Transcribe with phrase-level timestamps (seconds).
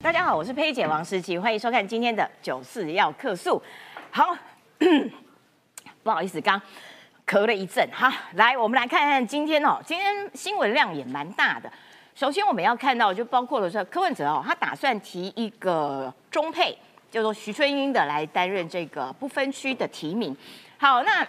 [0.00, 3.60] 大家好，我是佩姐王诗琪，欢迎收看今天的九四要客诉。
[4.12, 4.32] 好，
[6.04, 6.62] 不好意思，刚
[7.26, 7.84] 咳了一阵。
[7.92, 11.68] 好，来，我们来看看今天哦，今天新闻量也蛮大的。
[12.14, 16.78] 首先我们要看到，就包括了说柯文哲哦，他打算提一个中配，
[17.10, 20.34] 叫做徐春英的来担任这个不分区的提名。
[20.78, 21.26] 好，那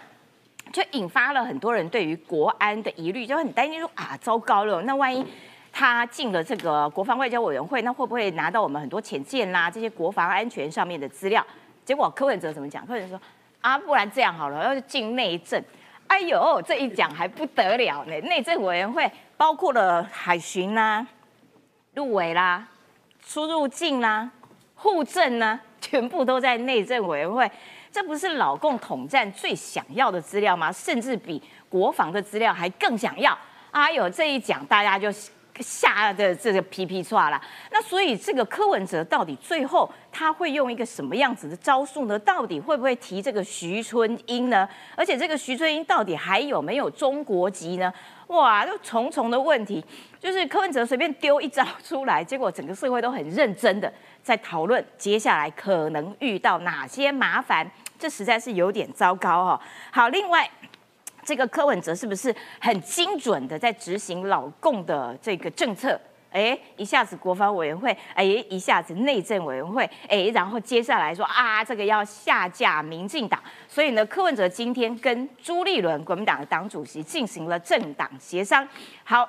[0.72, 5.26] 就引发了很多人对于国安的疑虑，就很担心说啊，糟糕了，那万一。
[5.72, 11.44] 他进了这个国防外交委员会，那会不会拿到我们很多潜舰啦这些国防安全上面的资料？
[11.84, 12.86] 结果柯文哲怎么讲？
[12.86, 13.20] 柯文哲说
[13.60, 15.62] 啊，不然这样好了，要进内政。
[16.06, 18.20] 哎呦，这一讲还不得了呢！
[18.22, 21.06] 内政委员会包括了海巡啦、
[21.94, 22.66] 入围啦、
[23.24, 24.28] 出入境啦、
[24.74, 27.50] 户政啦，全部都在内政委员会。
[27.92, 30.70] 这不是老共统战最想要的资料吗？
[30.72, 33.36] 甚至比国防的资料还更想要。
[33.70, 35.08] 哎呦，这一讲大家就。
[35.60, 42.18] 下的这个皮皮叉啦，那所以这个柯文哲到底最后他会用一个什么样子的招数呢？
[42.18, 44.68] 到底会不会提这个徐春英呢？
[44.96, 47.92] 而且这个徐春英到底还有没有中国籍呢？
[48.28, 49.84] 哇，就重重的问题，
[50.20, 53.92] 就是柯文哲随便丢一招出来，结果整个社会都很认真的
[54.22, 59.60] 在讨论接下来可能遇到哪些麻烦，这实在是有点糟糕哈。
[59.90, 60.48] 好，另外。
[61.30, 65.96] 这个柯文哲是不是很精准的在执行老共的这个政策？
[66.32, 73.40] 哎，一下子国防委员会，哎，一下子内政委员会，哎，然后接下来说啊，这个要下架民进党。
[73.68, 78.66] 所以呢，柯文哲今天跟朱立伦国民党的党主席进行了政党协商，
[79.04, 79.24] 好，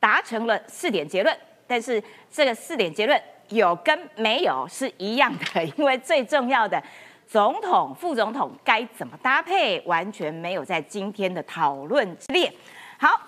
[0.00, 1.36] 达成了四点结论。
[1.66, 6.82] 但是这个四点结论有跟没有是一样的，因为最重要的。
[7.28, 12.50] 总统、副总统该怎么搭配，完全没有在今天的讨论之列。
[12.96, 13.20] 好，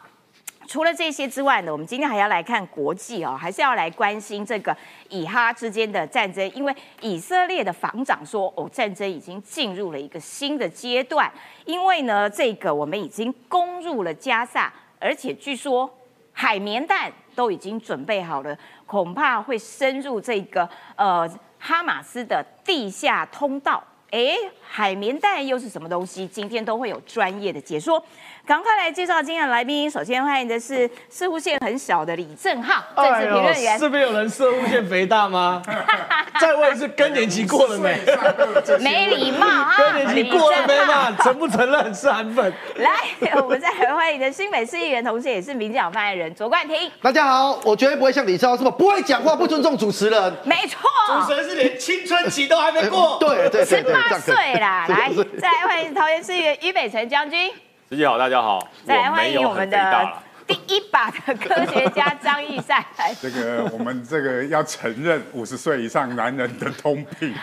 [0.66, 4.74] 除了这些之外呢，我们今天还要来看国际哦，还是要来关心这个
[5.10, 11.30] 以哈之间的战争，因为以色列的防长说，哦，战争已经进入了一个新的阶段，
[11.66, 15.88] 因为呢，这个我们已经攻入了加萨，而且据说
[16.32, 18.56] 海绵弹都已经准备好了，
[18.86, 20.66] 恐怕会深入这个
[20.96, 21.28] 呃
[21.58, 23.84] 哈马斯的地下通道。
[24.10, 26.26] 哎，海绵蛋又是什么东西？
[26.26, 28.04] 今天都会有专业的解说。
[28.46, 29.88] 赶快来介绍今天的来宾。
[29.88, 33.78] 首先欢迎的是似乎线很小的李正浩，政治评论员。
[33.78, 35.62] 是不是有人射户线肥大吗？
[36.40, 37.98] 再问是更年期过了没？
[38.80, 39.74] 没礼貌啊！
[39.78, 41.12] 更年期过了没嘛？
[41.22, 42.52] 承不承认是韩粉？
[42.76, 42.90] 来，
[43.42, 46.90] 我们再欢迎的新北市议员，同时也是民进党发言人卓冠廷。
[47.02, 50.36] 大家好，我绝对不会像李超这么不会讲话、不尊重主持人。
[50.44, 53.18] 没错，主持人是连青春期都还没过。
[53.20, 54.86] 对对对，十八岁啦。
[54.88, 57.52] 来，再来欢迎桃园市议员于北辰将军。
[57.90, 58.68] 师姐好，大家好。
[58.86, 60.12] 再来欢迎我们的
[60.46, 62.84] 第一把的科学家张义善。
[63.20, 67.34] 这个我们这个要承认五十岁以上男人的通病。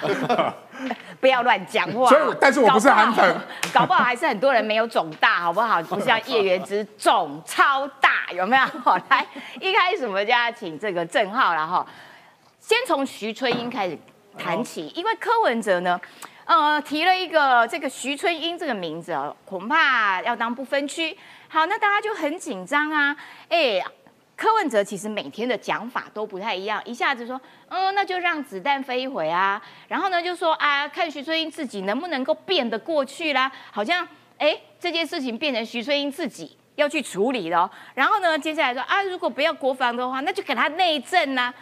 [1.20, 2.08] 不要乱讲话。
[2.08, 3.36] 所以，但是我不是韩粉，
[3.74, 5.84] 搞不好还是很多人没有肿大，好不好？
[5.84, 8.64] 不像叶元之肿超大，有没有？
[8.86, 9.28] 好，来，
[9.60, 11.86] 一开始我们就要请这个郑浩了哈。
[12.62, 14.00] 先从徐春英开始
[14.38, 16.00] 谈起，因为柯文哲呢。
[16.48, 21.16] 呃，提了一个这个徐春英这个名字哦，恐怕要当不分区。
[21.50, 23.14] 好，那大家就很紧张啊。
[23.50, 23.84] 哎，
[24.34, 29.62] 柯文哲其实每天的讲法都不太一样，一下子说，嗯，那就让子弹飞一回啊。
[29.90, 33.52] 然后呢，就说啊，看徐春英自己能不能够变得过去啦。
[33.70, 37.70] 好像哎，这件事情变成徐春英自己要去处理了。
[37.94, 41.54] 然后呢，接下来说啊，如果不要国防的话，那就给他内政呐。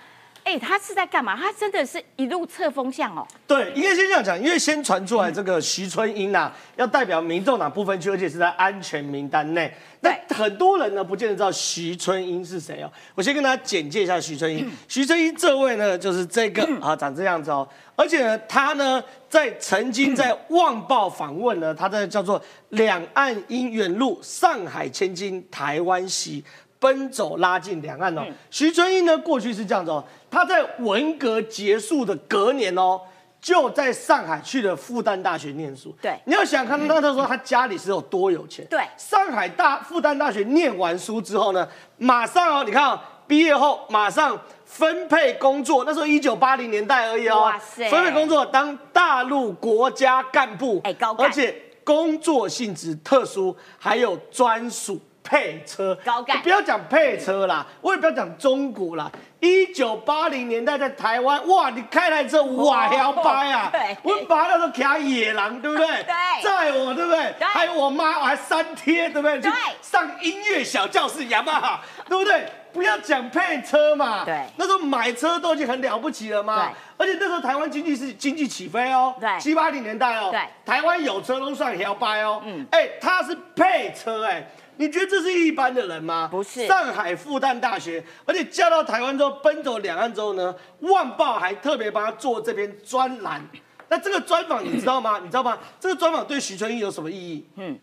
[0.46, 1.36] 哎，他是在干嘛？
[1.36, 3.28] 他真的是一路测风向哦。
[3.48, 9.74] 对，应该先这样讲，因为先传出来这个徐春英呐，要代表民众党不分区，而且是在安全名单内。
[10.02, 12.92] 那很多人呢，不见得知道徐春英是谁哦。
[13.16, 14.72] 我先跟大家简介一下徐春英。
[14.88, 17.68] 徐春英这位呢，就是这个啊，长这样子哦。
[17.96, 22.40] 而且呢，他呢，在曾经在《旺报》访问呢，他在叫做
[22.70, 26.44] “两岸因缘路，上海千金台湾西”。
[26.86, 29.18] 奔走拉近两岸哦，徐春英呢？
[29.18, 33.02] 过去是这样子哦，他在文革结束的隔年哦，
[33.42, 35.92] 就在上海去了复旦大学念书。
[36.00, 38.64] 对，你要想看他那时候他家里是有多有钱。
[38.70, 41.68] 对，上海大复旦大学念完书之后呢，
[41.98, 55.02] 马上哦，你看哦，毕业后马上分配工作，那时候一九八零年代而已哦，哇塞，分配工作当大陆国家干部，哎，高而且工作性质特殊，还有专属。
[55.26, 59.12] 配车，高干，不要讲配车啦，我也不要讲中国啦。
[59.40, 63.70] 一九八零年代在台湾，哇，你开台车哇要掰啊！
[63.72, 65.88] 对，我爸那时候开野狼，对不对？
[65.88, 67.34] 对，载我，对不对？
[67.40, 69.40] 还有我妈，我还三贴，对不对？
[69.42, 69.52] 对，
[69.82, 72.46] 上音乐小教室雅马哈，对不对？
[72.74, 74.26] 不要讲配车嘛。
[74.26, 76.68] 对那时候买车都已经很了不起了嘛。
[76.68, 79.16] 对而且那时候台湾经济是经济起飞哦。
[79.20, 80.30] 对七八零年代哦。
[80.32, 82.42] 对台湾有车都算摇摆哦。
[82.44, 82.68] 嗯嗯。
[82.72, 84.46] 哎，他是配车哎。
[84.78, 86.28] 你觉得这是一般的人吗？
[86.32, 90.56] 不是上海复旦大学，而且嫁到台湾之后，奔走两岸之后呢，
[90.92, 93.42] 《旺报》还特别帮他做这篇专栏。
[93.88, 95.20] 那这个专访你知道吗？
[95.24, 95.58] 你知道吗？
[95.80, 97.48] 这个专访对徐春英有什么意义？
[97.56, 97.78] 嗯，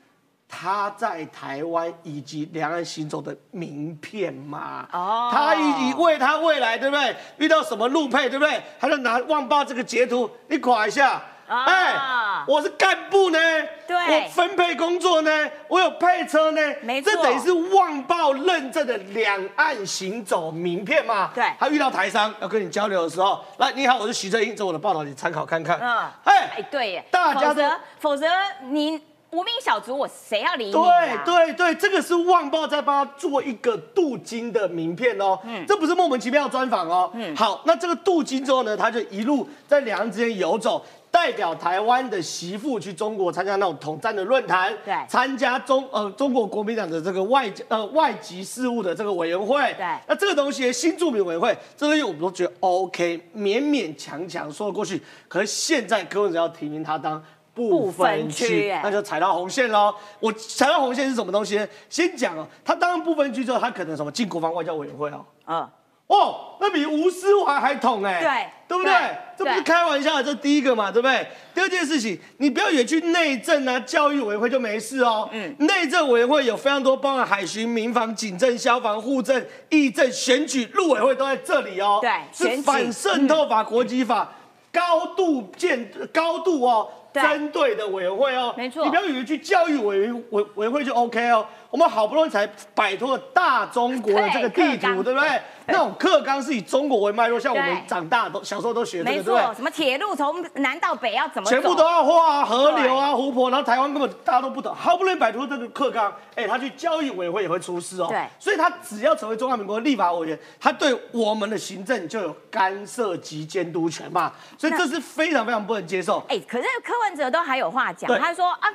[0.48, 4.86] 他在台湾以及两岸行走的名片嘛。
[4.92, 7.16] 哦他以及为他未来对不对？
[7.38, 8.60] 遇到什么路配对不对？
[8.80, 11.22] 他就拿《旺报》这个截图，你垮一下。
[11.52, 13.38] 啊哎，我是干部呢，
[13.86, 15.30] 对我分配工作呢，
[15.68, 21.30] 我有配车呢，没错这等于是《旺报》认证的两岸行走名片嘛。
[21.34, 25.78] 对他遇到台商要跟你交流的时候，来，你好，我是徐正英，这我的报道，你参考看看。
[25.78, 28.26] 嗯，哎哎，对耶，大家都否则否则
[28.70, 28.98] 你
[29.30, 31.22] 无名小卒，我谁要理你对啊？
[31.24, 37.10] 对对，这个是旺报在帮他做一个镀金的名片哦，嗯这不是莫名其妙的专访哦。
[37.14, 40.82] 嗯，好，那这个镀金之后呢，他就一路在两岸之间游走。
[41.12, 55.00] 代表台湾的媳妇去中国参加那种统战的论坛，对参加中呃中国国民党的这个外呃外籍事务的这个委员会，对那这个东西新著名委员会，这东西我们都觉得 OK，勉勉强强说得过去。
[55.28, 57.22] 可是现在柯文哲要提名他当
[57.52, 59.94] 不分区那就踩到红线喽。
[60.18, 61.68] 我踩到红线是什么东西呢？
[61.90, 65.22] 先讲哦，他当然不分区之后，他可能什么进国防外交委员会哦。
[65.46, 65.68] 嗯，
[66.14, 69.16] 哦，那比吴思华还捅哎、对对不对对？
[69.38, 71.26] 这不是对开玩笑的，这第一个嘛，对不对？
[71.54, 75.26] 第二件事情，你不要以为去内政啊、教育委员会就没事哦。
[75.32, 81.98] 嗯，内政委员会有非常多，包含海巡、民防、警政、消防、户政、议政、选举、陆委会都在这里哦。
[82.02, 84.30] 对是反渗透法、国际法
[84.70, 86.90] 高度建高度哦。
[87.12, 95.28] 对针对的委员会哦，没错你不要以为去教育委员委委员会就 OK 哦，我们好不容易才摆脱了大中国的这个地图，对不对？
[95.72, 99.54] 那种课纲是以中国为脉络，像我们对长大都小时候都学这没个，对？
[99.54, 101.56] 什么铁路从南到北要怎么走？
[101.56, 108.06] 全部都要画啊，河流啊、湖泊，然后台湾根本大家都不懂，好不容易摆脱这个课纲，哎，他去交易委员会也会出事哦。
[108.10, 116.22] 对所以他只要成为中华民国的立法委员，他对我们的行政就有干涉及监督权嘛，所以这是非常非常不能接受。
[116.28, 118.68] 哎、可是柯文哲都还有话讲，他说啊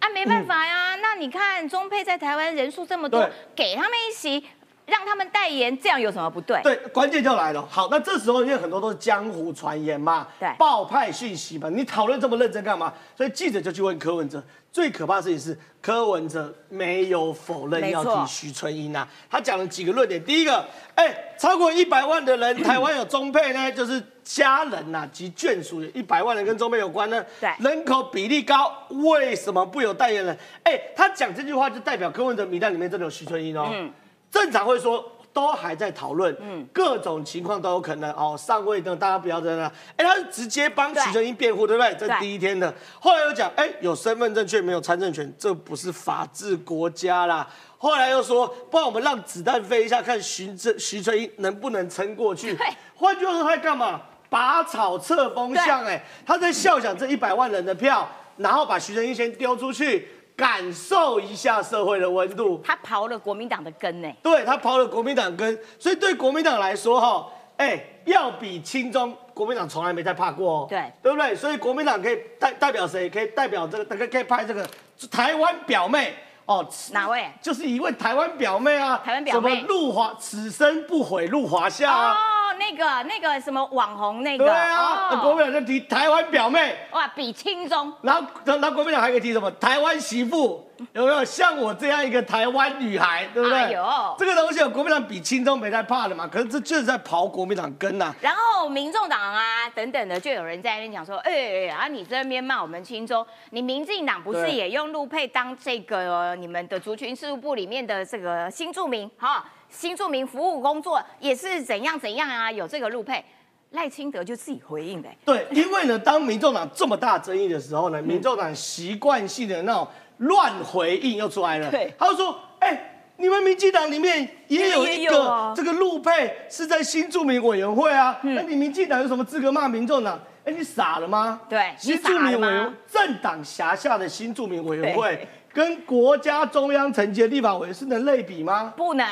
[0.00, 4.46] 啊，没办法呀，那你看中配在台湾人数这么多对，给他们一席，
[4.86, 6.60] 让他们代言，这样有什么不对？
[6.62, 7.66] 对，关键就来了。
[7.70, 12.92] 好，那这时候因为很多都是江湖传言嘛，对爆派讯息嘛，你讨论这么认真干嘛？
[13.16, 14.42] 所以记者就去问柯文哲。
[14.70, 20.22] 最可怕的事情是，柯文哲没有否认要提徐春英啊，他讲了几个论点。
[20.24, 20.66] 第一个，
[20.96, 30.36] 哎，超过一百万的人， 台湾有中配呢，就是家人呐、及眷属有一百万人跟中配有关呢，对人口比例高，为什么不有代言人？
[30.64, 33.70] 哎，他讲这句话就代表柯文哲名单里面真的有徐春英哦。
[33.72, 33.92] 嗯
[34.34, 38.34] 正常会说都还在讨论，嗯，各种情况都有可能哦。
[38.36, 39.62] 上位的大家不要在那，
[39.96, 41.94] 哎，他是直接帮徐春英辩护，对不对？
[41.94, 42.74] 这第一天的。
[42.98, 47.48] 后来又讲，哎，有身份证却没有参政权，这不是法治国家啦。
[47.78, 52.66] 后来又说，不然我们让子弹飞一下，看徐正徐春英能不能撑过去对。
[52.96, 54.00] 换句话说，他在干嘛？
[54.28, 62.60] 拔草测风向，哎，他在笑想这一百万人的票，然后把徐春英先丢出去，感受一下社会的温度。
[62.64, 64.12] 他刨了国民党的根呢。
[64.22, 71.34] 对他刨了国民党根，所以对国民党来说，哈，哎，要比亲中，国民党从来没太怕过哦，对对不对？
[71.34, 73.08] 所以国民党可以代代表谁？
[73.08, 74.68] 可以代表这个，可以可以拍这个
[75.10, 76.14] 台湾表妹
[76.46, 77.30] 哦，哪位？
[77.40, 86.76] 就是一位台湾表妹啊，台湾表妹什么入华，此生不悔入华夏啊，哦，那个那个什么网红那个，对啊，那国哦，民党就提台湾表妹。
[86.90, 89.50] 哇，比亲中，然后，然后国民党还可以提什么？
[89.52, 93.58] 台湾媳妇有没有像我这样一个台湾女孩，对不对？
[93.58, 96.26] 哎呦这个东西有国民党比亲中没在怕的嘛？
[96.26, 109.44] 可是这就是在刨国民党根呐、然后民众党啊等等的，就有人在那边讲说，哎、哎啊，你这边骂我们亲中，你民进党不是也用陆配当这个、呃你们的族群事务部里面的这个新住民哈？
[109.74, 112.50] 新住民服务工作也是怎样怎样啊？
[112.50, 113.22] 有这个陆配，
[113.70, 119.88] 赖清德就自己回应的、对，因为呢，当民众党这么大争议的时候呢，民众党习惯性的那种
[120.18, 121.70] 乱回应又出来了。
[121.70, 130.20] 对他就说：“哎、你们民进党里面也有一个这个陆配是在新住民委员会啊，那你民进党有什么资格骂民众党？
[130.44, 131.40] 哎、你傻了吗？
[131.48, 138.72] 对新住民委员政党辖下的新住民委员会跟国家中央层级的立法委员是能类比吗？
[138.76, 139.06] 不能。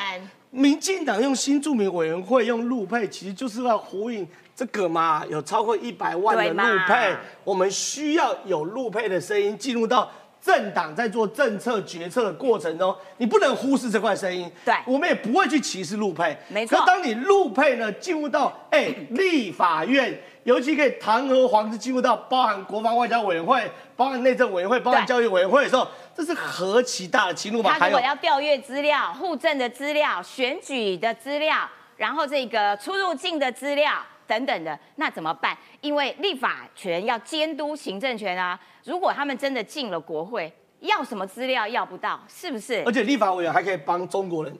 [0.55, 6.71] 民进党用新住民委员会用路配，其实就是要呼应这个嘛，有超过一百万的对嘛？
[6.71, 10.11] 陆配，我们需要有路配的声音进入到
[10.43, 14.51] 政党在做政策决策的过程中，你不能忽视这块声音。
[14.65, 16.37] 对我们也不会去歧视陆配。
[16.49, 27.79] 没错可当你陆配呢进入到哎 立法院，尤其可以堂而皇之进入到包含国防外交委员会、包含内政委员会、包含教育委员会的时候，这是何其大的侵入嘛？
[27.79, 31.57] 他如果要调阅资料、户政的资料、选举的资料，
[31.95, 33.93] 然后这个出入境的资料
[34.27, 35.57] 等等的，那怎么办？
[35.81, 38.59] 因为立法权要监督行政权啊。
[38.83, 42.91] 如果他们真的进了国会，要什么资料要不到，是不是而？
[42.91, 44.57] 且立法委员还可以帮中国人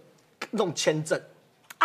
[0.51, 1.21] 弄签证。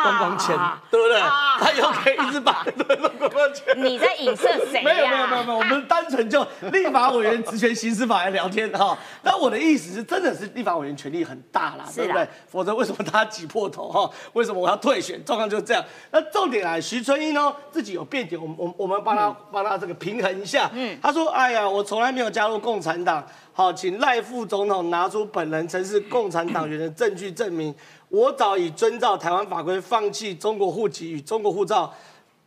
[0.02, 1.21] 观光签，啊对不对？
[1.21, 3.64] 啊 他以后可以一直把很多人弄观光签。
[3.83, 4.85] 你在影射谁呀？
[4.85, 8.97] 没有没有没有没有，我们单纯就立法委员职权行使法来聊天哈。
[9.23, 12.28] 那我的意思是，真的是立法委员权力很大啦，对不对？
[12.49, 14.11] 否则为什么他挤破头哈？
[14.35, 15.23] 为什么我要退选？
[15.25, 15.85] 状况就是这样。
[16.11, 20.71] 那重点来，徐春英呢自己有辩解，我们我们我们帮他帮他这个平衡一下。
[20.73, 23.25] 嗯，他说：“哎呀，我从来没有加入共产党。
[23.58, 27.74] 好，请赖副总统拿出本人曾是共产党员的证据证明，
[28.08, 31.92] 我早已遵照台湾法规放弃中国户籍与中国护照。”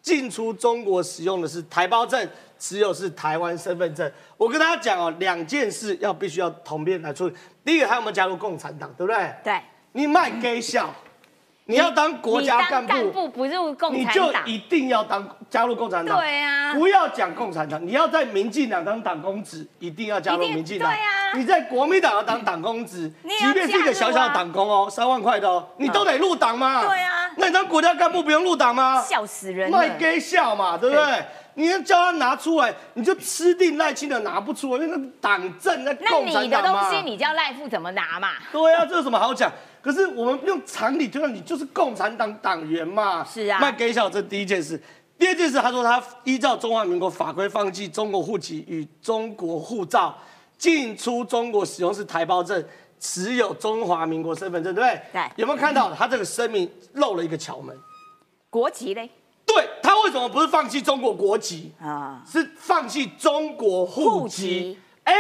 [0.02, 2.28] 进出中国使用的是台胞证，
[2.58, 4.10] 持有是台湾身份证。
[4.38, 7.36] 我跟大家讲哦，两件事要必须要同边来处理。
[7.66, 9.36] 第一个，他有没有加入共产党，对不对？
[9.44, 10.96] 对，你卖给笑，
[11.66, 16.20] 你要当国家干部干部，不入共你就，一定要当加入共产党。
[16.20, 20.90] 对啊不要讲共产党，你要在民进党当党公职，一定要加入民进党。
[20.90, 26.82] 对啊你在国民党要当党公职，即便是一个小小的党工哦，三万块的哦，你都得入党嘛。
[26.86, 29.02] 对啊那你当国家干部不用入党吗？
[29.02, 29.78] 笑死人了。
[29.78, 31.06] 卖给笑嘛，对不对？
[31.56, 36.90] 你要叫他拿出来，你就吃定赖清德拿不出来，那个党政在那共产你的党嘛。
[36.90, 38.30] 东西，你叫赖富怎么拿嘛？
[38.52, 39.52] 对啊，这有什么好讲？
[39.82, 43.24] 可是我们用常理，推断你就是共产党党员嘛。
[43.24, 44.82] 是啊卖给小这第一件事。
[45.18, 50.18] 第二件事，他说他依照中华民国法规放弃中国户籍与中国护照，
[50.58, 52.64] 进出中国使用是台胞证，
[53.00, 55.02] 持有中华民国身份证，对不对？
[55.14, 57.78] 对有没有看到他这个声明漏了一个窍门？
[58.50, 59.10] 国籍嘞？
[59.54, 61.74] 对他为什么不是放弃中国国籍？
[61.82, 64.80] 啊，是放弃中国户户籍籍。
[65.04, 65.14] 哎，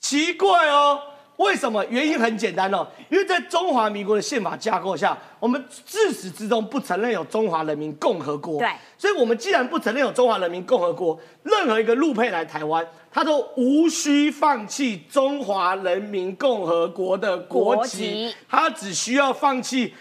[0.00, 1.00] 奇怪哦，
[1.36, 1.84] 为什么？
[1.86, 8.58] 原因很简单哦，因为在中华民国的宪法架构下，我们自始至终不承认有中华人民共和国。
[8.58, 8.68] 对
[8.98, 19.94] 所以我们既然不承认有中华人民共和国，任何一个陆配来台湾，他都无需放弃中华人民共和国的国籍，他只需要放弃。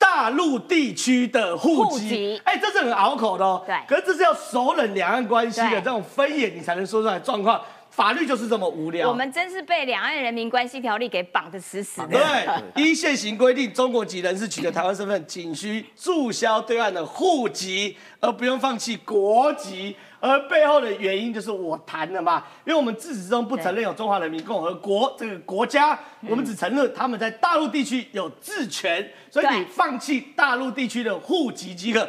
[0.00, 3.62] 大陆地区的户籍哎、这是很拗口的哦。
[3.66, 7.60] 对可是这是要熟稔两岸关系的这种分野，你才能说出来状况。
[7.90, 9.08] 法律就是这么无聊。
[9.08, 12.08] 我们真是被《两岸人民关系条例》给绑得死死的。
[12.08, 19.96] 对，依现行规定，中国籍人士取得台湾身份，仅需注销对岸的户籍，而不用放弃国籍。
[20.20, 32.08] 而背后的原因就是我谈的嘛，因为我们自始至终不承认有中华人民共和国这个国家，我们只承认他们在大陆地区有治权，所以你放弃大陆地区的户籍即可。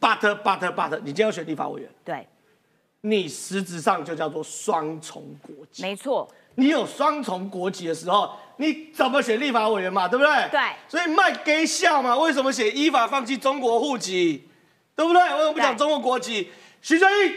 [0.00, 2.26] But but but，你今天要选立法委员，对，
[3.02, 5.82] 你实质上就叫做双重国籍。
[5.82, 10.06] 没错，你有双重国籍的时候，你怎么选立法委员嘛？
[10.08, 10.48] 对不对？
[10.50, 12.16] 对所以卖给笑嘛？
[12.16, 14.48] 为什么写依法放弃中国户籍？
[14.94, 15.22] 对不对？
[15.22, 16.50] 为什么不讲中国国籍？
[16.80, 17.32] 徐正义，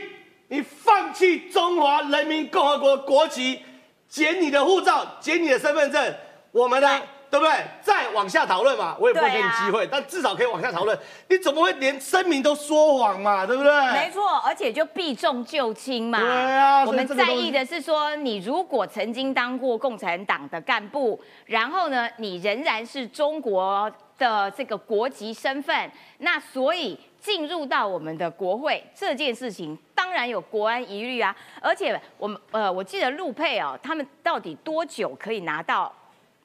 [0.50, 3.62] 你放弃中华人民共和国国籍，
[4.08, 6.16] 捡你的护照，捡你的身份证，
[6.52, 7.02] 我们呢？
[7.36, 7.54] 对不对？
[7.82, 10.98] 再往下讨论嘛，我也不会给你机会，但至少可以往下讨论。
[11.28, 13.46] 你怎么会连声明都说谎嘛？
[13.46, 13.92] 对不对？
[13.92, 16.18] 没错，而且就避重就轻嘛。
[16.18, 31.36] 对啊我们在意的是说，你如果曾经当过共产党的干部，然后呢，你仍然是中国的这个国籍身份，那所以进入到我们的国会这件事情，当然有国安疑虑啊。
[31.60, 35.92] 而且我们呃，我记得陆配哦，他们到底多久可以拿到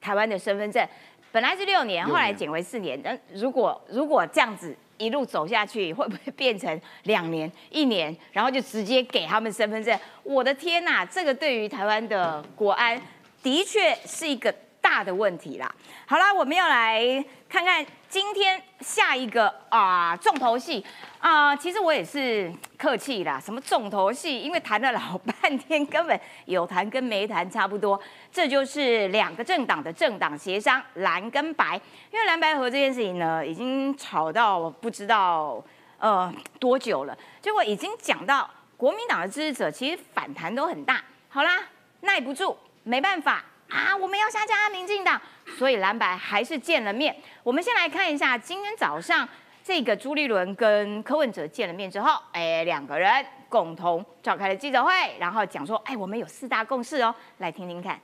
[0.01, 0.85] 台湾的身份证？
[1.31, 2.99] 本来是六年，后来减为四年。
[3.01, 9.97] 但如果如果这样子一路走下去，会不会变成两年、一年，然后就直接给他们身份证？
[10.23, 13.01] 我的天呐，这个对于台湾的国安
[13.41, 15.73] 的确是一个大的问题啦。
[16.05, 20.83] 好啦，我们要来看看今天下一个啊重头戏
[21.19, 27.99] 啊、其实我也是客气啦，什么重头戏，因为谈了老半天，根本有谈跟没谈差不多。
[28.31, 31.79] 这就是两个政党的政党协商，蓝跟白。
[32.11, 35.63] 因为蓝白合这件事情呢，已经吵到不知道
[35.99, 41.03] 呃多久了，结果已经讲到国民党的支持者其实反弹都很大。
[41.29, 41.59] 好啦，
[41.99, 45.19] 耐不住，没办法啊，我们要下架民进党，
[45.57, 47.15] 所以蓝白还是见了面。
[47.41, 49.27] 我们先来看一下今天早上
[49.63, 57.97] 这个朱立伦跟柯文哲见了面之后，哎，两个人共同召开了记者会，然后讲说，哎，我们有四大共识哦，来听听看。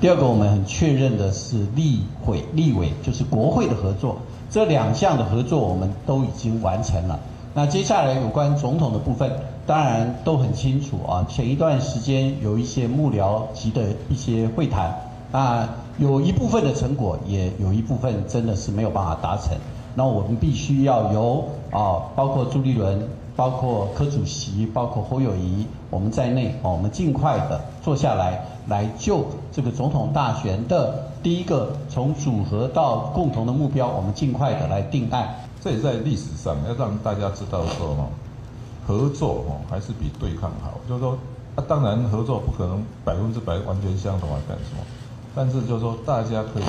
[0.00, 7.18] 第二个，我们很确认的是立会、立委，就是国会的合作，这两项的合作我们都已经完成了。
[7.56, 9.32] 那接下来有关总统的部分，
[9.66, 11.24] 当然都很清楚啊。
[11.26, 14.94] 前一段时间有一些幕僚级的一些会谈，
[15.32, 19.56] 啊，有一部分的成果，也有一部分真的是没有办法达成。
[19.94, 23.08] 那我们必须要由啊，包括朱立伦。
[23.36, 35.34] 包括柯主席、包括侯友谊，我们在内，我们尽快的坐下来，来就这个总统大选的第一个从组合到共同的目标，我们尽快的来定案。
[35.66, 38.06] 这也在历史上要让大家知道说，哦，
[38.86, 40.78] 合作哦还是比对抗好。
[40.88, 41.18] 就是说，
[41.56, 44.84] 啊，当然合作不可能百分之百完全相同啊，干什么？
[45.34, 46.62] 但是就是说，大家可以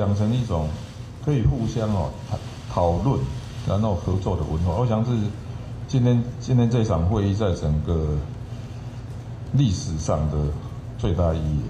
[0.00, 0.66] 养成一种
[1.24, 2.38] 可以互相哦讨
[2.74, 3.20] 讨论，
[3.68, 4.74] 然后合作的文化。
[4.74, 5.12] 我想是。
[5.86, 8.16] 今天今天这场会议在整个
[9.54, 10.36] 历史上的
[10.98, 11.62] 最大意义。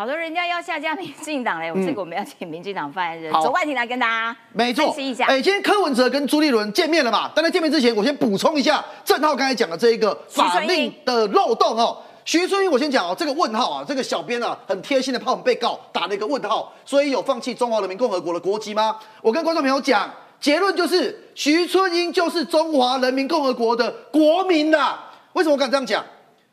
[0.00, 5.26] 好多人家要下架民进党嘞，我这个我们要请民进党发言人周冠廷来跟大家没错析一下。
[5.26, 7.30] 哎，今天柯文哲跟朱立伦见面了嘛？
[7.34, 11.98] 但在见面之前，我先补充一下郑浩刚才讲的这一个法令的漏洞哦。
[12.24, 18.96] 徐春英，我先讲哦，这个问号啊，这个小编啊很贴心的帮我们被告打了一个问号，所以有放弃中华人民共和国的国籍吗？
[19.20, 20.10] 我跟观众朋友讲。
[20.40, 24.98] 结论就是徐春英就是中华人民共和国的国民呐。
[25.34, 26.02] 为什么我敢这样讲？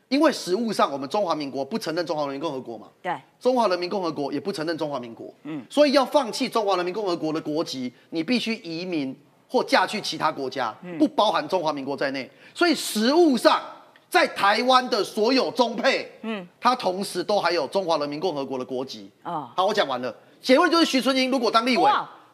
[0.08, 2.88] 因为实务上我们中华民国不承认中华人民共和国嘛。
[3.02, 3.12] 对。
[3.38, 5.32] 中华人民共和国也不承认中华民国。
[5.44, 5.64] 嗯。
[5.68, 9.14] 所以要放弃中华人民共和国的国籍，你必须移民
[9.48, 12.30] 或嫁去其他国家，不包含中华民国在内。
[12.54, 13.60] 所以实务上，
[14.08, 19.10] 在台湾的所有中配，嗯，他同时都还有中华人民共和国的国籍。
[19.22, 19.52] 啊。
[19.56, 20.14] 好，我讲完了。
[20.40, 21.90] 结论就是徐春英如果当立委。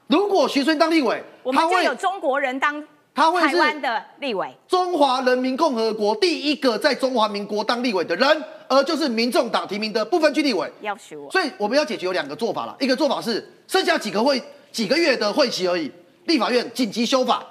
[0.07, 10.69] 如果徐春当立委，我们就有中国人当他会台湾的立委，中华人民共和国第一个在中华民国当立委的人，而就是民众党提名的部分区立委。
[10.81, 14.43] 要求，所以我们要解决有两个做法了，一个做法是剩下几个会
[14.73, 15.89] 几个月的会期而已，
[16.25, 17.47] 立法院紧急修法，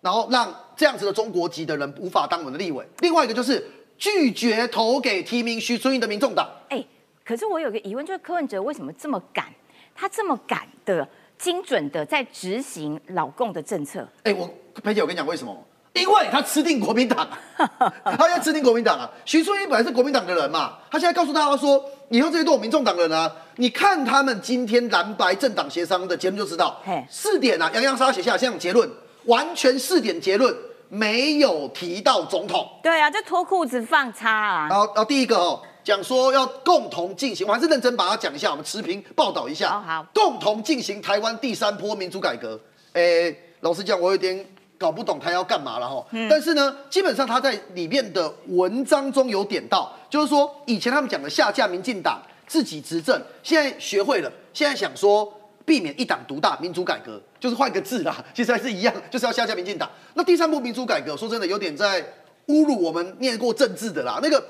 [0.00, 2.86] 然后让这样子的中国籍的人无法当我们的立委。
[3.00, 3.68] 另外一个就是
[3.98, 6.48] 拒绝投给提名徐春英的民众党。
[6.68, 6.84] 哎，
[7.24, 9.46] 可是我有个疑问，就是柯文哲为什么这么敢？
[9.96, 11.06] 他这么敢的？
[11.42, 14.06] 精准的在执行老共的政策。
[14.22, 14.48] 哎，我
[14.80, 15.52] 裴姐，我跟你讲为什么？
[15.94, 17.28] 因为他吃定国民党，
[18.16, 19.10] 他要吃定国民党啊！
[19.24, 23.30] 徐春英本来是国民党的人嘛，他现在告诉大家说，以后这些都有民众党人啊。
[23.56, 28.88] 你看他们今天蓝白政党协商的结论就知道，四点啊，洋洋洒洒写下这样结论，
[29.24, 30.56] 完全四点结论
[30.88, 32.66] 没有提到总统。
[32.84, 34.68] 对啊，就脱裤子放叉啊！
[34.70, 35.60] 然后，然后第一个哦。
[35.84, 39.80] 讲说要共同进行，我还是认真把它讲一下，我们持平报道一下。
[39.80, 42.58] 好，共同进行台湾第三波民主改革。
[42.92, 44.46] 诶，老实讲，我有点
[44.78, 46.06] 搞不懂他要干嘛了哈。
[46.30, 55.32] 但是呢，基本上他在里面的文章中有点到，就是说以前他们讲的下架民进党，自己执政，现在学会了，现在想说
[55.64, 59.90] 避免一党独大，民主改革就是换个字啦，其实还是一样，就是要下架民进党。
[60.14, 62.00] 那第三波民主改革，说真的有点在
[62.46, 64.40] 侮辱我们念过政治的啦，那个。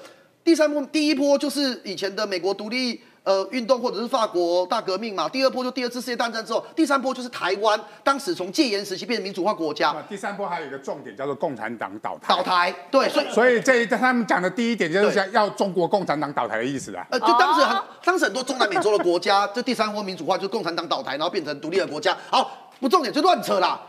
[0.44, 5.28] 第三波，第一波就是以前的美国独立呃运动，或者是法国大革命嘛。
[5.28, 9.94] 第二波就第二次世界大战之后，第三波就是台湾，当时从戒严时期变成民主化国家。
[10.08, 12.34] 第三波还有一个重点叫做共产党倒台。
[12.34, 17.06] 倒台，对，所以所以这他们讲的第一点就是想要中国共产党倒台的意思啊。
[17.10, 22.16] 呃，就当时很当时很多中南美洲的国家， 这第三波民主化就是共产党倒台，然后变成独立的国家。
[22.28, 23.80] 好，不重点就乱扯啦。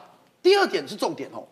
[0.44, 1.44] 第二点是重点哦。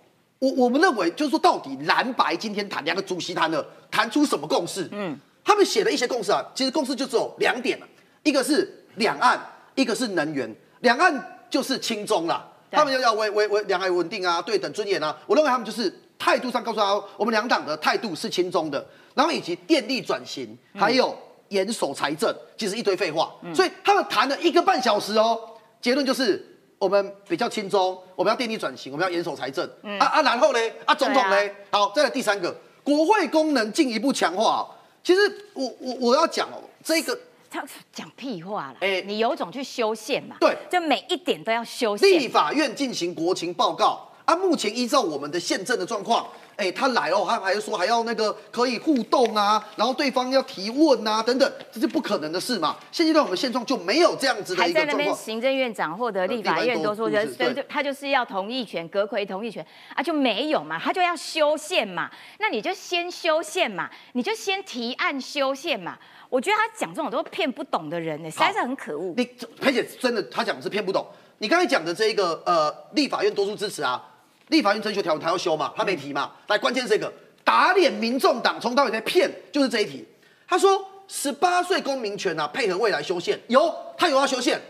[0.41, 4.89] 我我们认为就是说，到底蓝白今天谈两个主席谈了，谈出什么共识？
[4.91, 7.87] 嗯，他们写的一些共识啊，其实共识就只有两点了，
[8.23, 9.39] 一个是两岸，
[9.75, 10.53] 一个是能源。
[10.79, 15.15] 两岸就是轻中啦，他们要要维维维两岸稳定啊，对等尊严啊。
[15.27, 21.15] 我认为他们就是态度上告诉他，我们两党的态度是轻中的，然后以及电力转型，还有
[21.49, 23.31] 严守财政，其实一堆废话。
[23.53, 25.39] 所以他们谈了一个半小时哦，
[25.79, 26.47] 结论就是。
[26.81, 29.63] 我们比较轻松，我们要电力转型，我们要严守财政。
[29.99, 30.59] 啊啊，然后呢？
[30.83, 31.37] 啊，总统呢？
[31.69, 32.51] 好，再来第三个，
[32.83, 34.67] 国会功能进一步强化。
[35.03, 35.21] 其实
[35.53, 37.15] 我我我要讲哦，这个
[37.51, 37.63] 他
[37.93, 38.77] 讲屁话了。
[38.79, 40.37] 哎，你有种去修宪嘛？
[40.39, 42.09] 对，就每一点都要修宪。
[42.09, 44.10] 立法院进行国情报告。
[44.25, 46.27] 啊，目前依照我们的宪政的状况。
[46.57, 52.77] 哎，他来哦，他还说还要那个可以互动啊，然后对方要提问啊，等等，这是不可能的事嘛。
[52.91, 54.85] 现阶段我们现状就没有这样子的一个状况。
[54.85, 62.11] 还在那边行政院长获得立法院都说，人就他就是要同意权，阁魁同意权啊，就没有嘛，他就要修宪嘛。
[62.37, 65.97] 那你就先修宪嘛，你就先提案修宪嘛。
[66.29, 69.15] 我觉得他讲这种都是骗不懂的人呢，实在是很可恶。
[69.17, 69.27] 你
[69.63, 71.07] 而且真的，他讲的是骗不懂。
[71.39, 74.09] 你刚才讲的这一个呃，立法院多数支持啊。
[74.51, 75.73] 立法院征求条文，他要修嘛？
[75.75, 76.31] 他没提嘛？
[76.47, 77.11] 来，关键是这个
[77.43, 80.05] 打脸民众党，从到底在骗，就是这一题。
[80.47, 84.61] 他说十八岁公民权啊，配合未来修宪，有他有要修宪，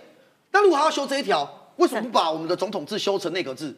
[0.50, 3.76] 但如果他要修这一条，为什么不把我们的总统制修成内阁制？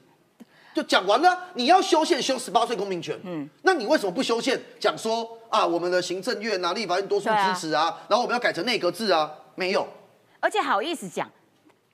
[0.76, 4.60] 就讲完了，你要修宪修十八岁公民权，嗯，那你为什么不修宪？
[4.80, 9.88] 讲说啊，我们的行政院啊、立法院多数支持啊，然后我们要改成内阁制啊，没有，
[10.40, 11.32] 而且好意思讲，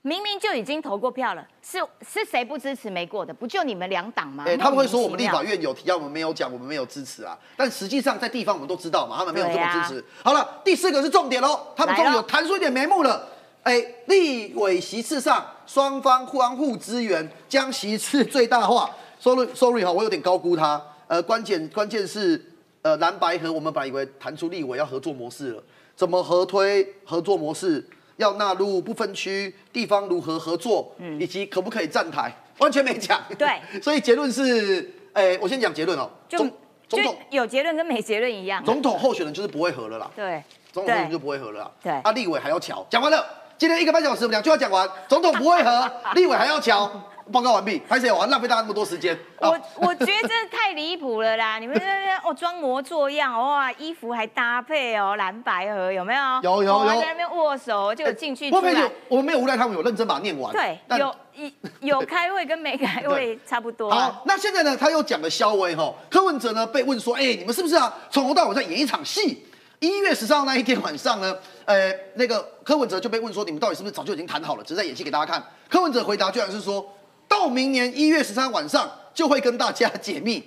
[0.02, 3.34] 明明就已经投过票了，是是谁不支持没过的？
[3.34, 4.44] 不就你们两党吗？
[4.46, 7.38] 哎、他们会说我们立法院院有提案，我们没有讲，我们没有支持啊。
[7.54, 10.02] 但实际上在地方我们都知道嘛，他们没有这么支持。
[10.24, 13.28] 好了，第四个是重点喽，他们终于有谈出一点眉目了。
[13.62, 18.90] 哎、立委席次上双方相互支援，将席次最大化。
[19.18, 20.82] Sorry Sorry 哈，我有点高估他。
[21.08, 22.42] 呃，关键关键是
[22.80, 25.62] 呃蓝白和，我们本来以为谈出立委要合作模式了，
[25.94, 27.86] 怎么合推合作模式？
[28.20, 33.20] 要纳入不分区地方如何合作，以及可不可以站台，完全没讲。
[33.30, 33.48] 嗯对，
[33.82, 36.08] 所以结论是，诶、我先讲结论哦。
[36.28, 36.52] 就总
[36.88, 38.62] 总统有结论跟没结论一样。
[38.64, 41.70] 总统候选人就是不会合了啦，对总统候选人就不会合了啦。
[41.82, 42.86] 对啊，立委还要瞧。
[42.90, 43.24] 讲完了，
[43.56, 46.90] 今天一个半小时，两句话讲完，总统不会合， 立委还要瞧。
[47.30, 48.10] 报告完毕，拍谁？
[48.10, 49.14] 我还浪费大家那么多时间。
[49.38, 51.58] 啊我我觉得这太离谱了啦！
[51.60, 56.20] 你们在那边哦装模作样，哇，衣服还搭配哦，蓝白盒有没有？
[56.42, 58.92] 有有有在那边握手，就进去出来不过没有，。
[59.08, 60.52] 我们没有无赖，他们有认真把它念完。
[60.52, 63.90] 对，但有一有开会跟没开会 差不多。
[63.90, 69.46] 好，那现在呢，他又讲了肖威哈，柯文哲呢被问说，哎、你们是不是啊，从头到尾在演一场戏？
[69.78, 75.42] 一月十三号那一天晚上呢，呃，那个柯文哲就被问说，你们到底是不是早就已经谈好了，只是在演戏给大家看？
[75.70, 76.86] 柯文哲回答居然是说，
[77.30, 80.42] 到明年一月十三晚上就会跟大家解密。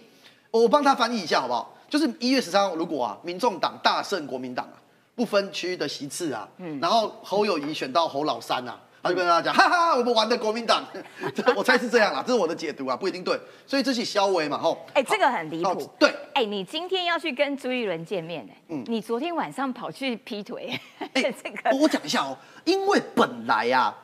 [0.52, 1.74] 我帮他翻译一下好不好？
[1.89, 4.76] 就是一月十三号，如果啊，民众党大胜国民党啊，
[5.15, 6.78] 不分区的席次啊，嗯。
[6.82, 10.84] 然后侯友谊选到侯老三啊，他就跟大家讲，哈 哈，我们玩的国民党，
[11.56, 15.89] 我猜是这样啦，这是我的解读啊，不一定对，所以这是肖维嘛，吼，哎，这个很离好谱。
[15.98, 18.84] 对，哎，你今天要去跟朱一伦见面哎，嗯。
[18.88, 20.80] 你昨天晚上跑去劈腿，
[21.13, 23.96] 哎 这个我我讲一下哦，因为本来啊，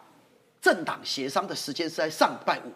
[0.62, 2.72] 政党协商的时间是在上礼拜五，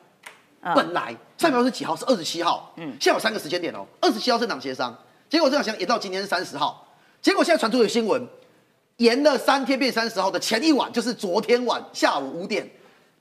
[0.62, 1.96] 嗯本来上礼拜五是几号？
[1.96, 4.98] 是二十七号，嗯，现在有三个时间点哦，二十七号政党协商，
[5.30, 6.88] 结果政党协商也到今天是三十号，
[7.22, 8.26] 结果现在传出有新闻，
[8.98, 12.70] 延了三天变三十号的前一晚，就是昨天晚下午五点，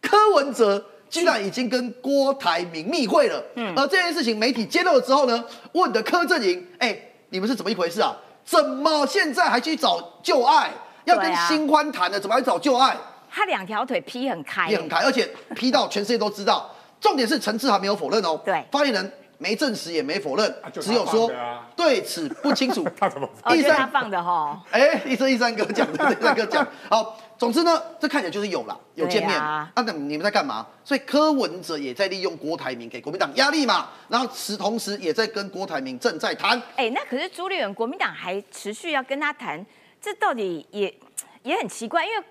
[0.01, 3.43] 柯文哲居然已经跟郭台铭密会了。
[3.57, 6.97] 嗯，而这件事情媒体揭露了之后呢，问的柯阵营，哎、
[7.31, 8.17] 你们是怎么一回事啊？
[8.45, 10.71] 怎么现在还去找旧爱？
[11.05, 12.97] 要跟新欢谈的，怎么还找旧爱？
[13.33, 16.71] 他两条腿劈很开，劈很开，而且劈到全世界都知道。
[17.01, 21.29] 重点是陈志涵没有否认哦，对发言人没证实也没否认，只有说
[21.75, 22.87] 对此不清楚。
[22.97, 24.63] 他怎么哦，就是他放的哈。
[24.71, 26.65] 哎，一生一三哥讲的，一三哥讲。
[26.89, 29.37] 好，总之呢，这看起来就是有了，有见面。
[29.37, 30.65] 那那你们在干嘛？
[30.85, 36.63] 所以柯文哲也在利用郭台铭给国民党压力嘛，然后时同时也在跟郭台铭正在谈。
[36.77, 39.67] 哎，那可是朱立伦，国民党还持续要跟他谈，
[40.01, 40.95] 这到底也
[41.43, 42.25] 也很奇怪，因为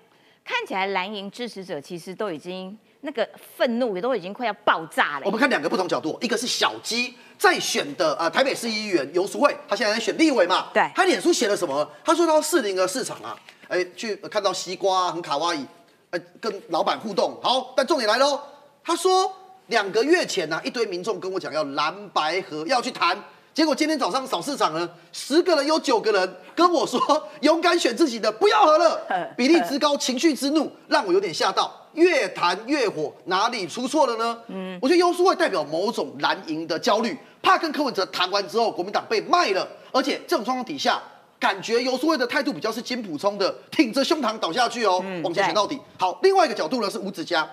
[0.51, 5.31] 看起来蓝营支持者其实都已经那个愤怒也都已经快要爆炸了我。
[5.31, 11.89] 们看两个不同角度，一个是小鸡在选的啊、呃台北市议员游淑慧，他现在在选立委嘛，对他脸书写了什么？
[12.03, 15.65] 他说到四零的市场啊，哎，去呃看到西瓜啊很卡哇伊，
[16.09, 17.39] 呃，跟老板互动。
[17.41, 18.37] 好，但重点来喽，
[18.83, 19.33] 他说
[19.67, 23.17] 两个月前呢、一堆民众跟我讲要蓝白河要去谈。
[23.53, 27.01] 结果今天早上扫市场呢，十个人有九个人跟我说
[27.41, 29.01] 勇敢选自己的，不要合了。
[29.35, 31.77] 比例之高，情绪之怒，让我有点吓到。
[31.93, 34.37] 越谈越火，哪里出错了呢？
[34.47, 41.01] 嗯，我觉得优淑会代表某种蓝营的焦虑，怕跟柯文哲谈完之后，国民党被卖了，而且这种状况底下，
[41.37, 45.77] 感觉游淑慧的态度比较是金普聪的，挺着胸膛倒下去哦，往前选到底。
[45.99, 47.45] 好，另外一个角度呢是吴子嘉，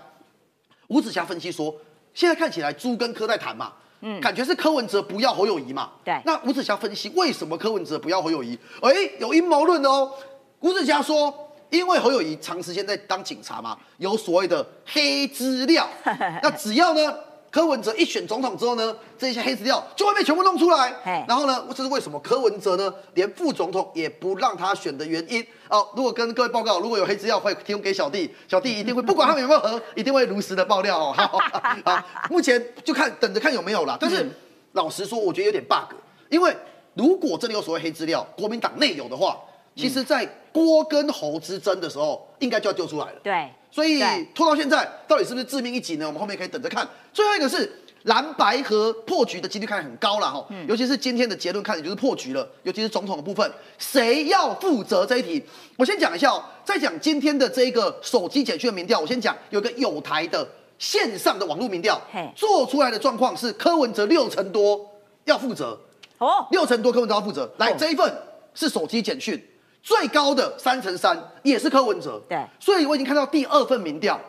[0.86, 1.74] 吴子嘉分析说，
[2.14, 8.58] 现在看起来朱跟柯在谈嘛，嗯，感觉是柯文哲不要侯友谊嘛，对那吴子嘉分析为什么柯文哲不要侯友谊？
[8.80, 10.12] 哎，有阴谋论的哦。
[10.60, 11.32] 吴子嘉说，
[11.70, 15.88] 因为侯友谊长时间在当警察嘛，有所谓的黑资料，
[16.42, 17.14] 那只要呢。
[17.50, 21.24] 柯文哲一选总统之后呢，这些黑资料就会被全部弄出来嘿。
[21.26, 25.88] 然后呢，这是为什么柯文哲呢，连副总统也不让他选的原因哦。
[25.96, 31.12] 如果跟各位报告，如果有黑资料会提供给小弟，小弟一定会不管他们有没有合， 一定会如实的爆料哦。
[31.16, 31.38] 好，
[31.84, 33.96] 好，目前就看等着看有没有啦。
[34.00, 34.28] 但是、
[34.72, 35.94] 老实说，我觉得有点 bug，
[36.28, 36.54] 因为
[36.94, 39.38] 如果真的有所谓黑资料，国民党内有的话，
[39.74, 43.20] 其实在郭跟侯之争的时候，应该就要丢出来了。
[43.22, 44.02] 对，所以
[44.34, 46.06] 拖到现在，到底是不是致命一击呢？
[46.06, 46.88] 我们后面可以等着看。
[47.12, 47.70] 最后一个是
[48.04, 55.44] 蓝白河破局的几率看来很高了哈，尤其是今天的结论看起来就是破局了，尤其是总统的部分，谁要负责这一题？
[55.76, 62.00] 我先讲一下哦，在讲今天的这一个手机简讯的民调，我先讲有个有台的线上的网络民调，
[62.34, 64.88] 做出来的状况是柯文哲六成多
[65.24, 65.78] 要负责，
[66.18, 67.50] 哦，六成多柯文哲要负责。
[67.58, 67.76] 来，哦。
[67.78, 68.10] 这一份
[68.54, 69.44] 是手机简讯，
[69.88, 72.20] 最高的三乘三也是柯文哲。
[72.28, 74.20] 对所以我已经看到第二份民调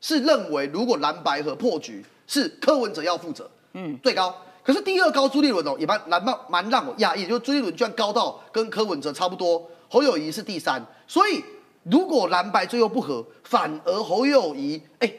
[0.00, 4.34] 是认为，如果蓝白和破局是柯文哲要负责，嗯，最高。
[4.64, 10.84] 可是第二高朱立伦哦，也蛮蛮蛮蛮让我讶异，就是朱立伦居然高到跟柯文哲差不多，侯友谊是第三。
[11.06, 11.44] 所以
[11.84, 15.12] 如果蓝白最后不合，反而侯友谊哎。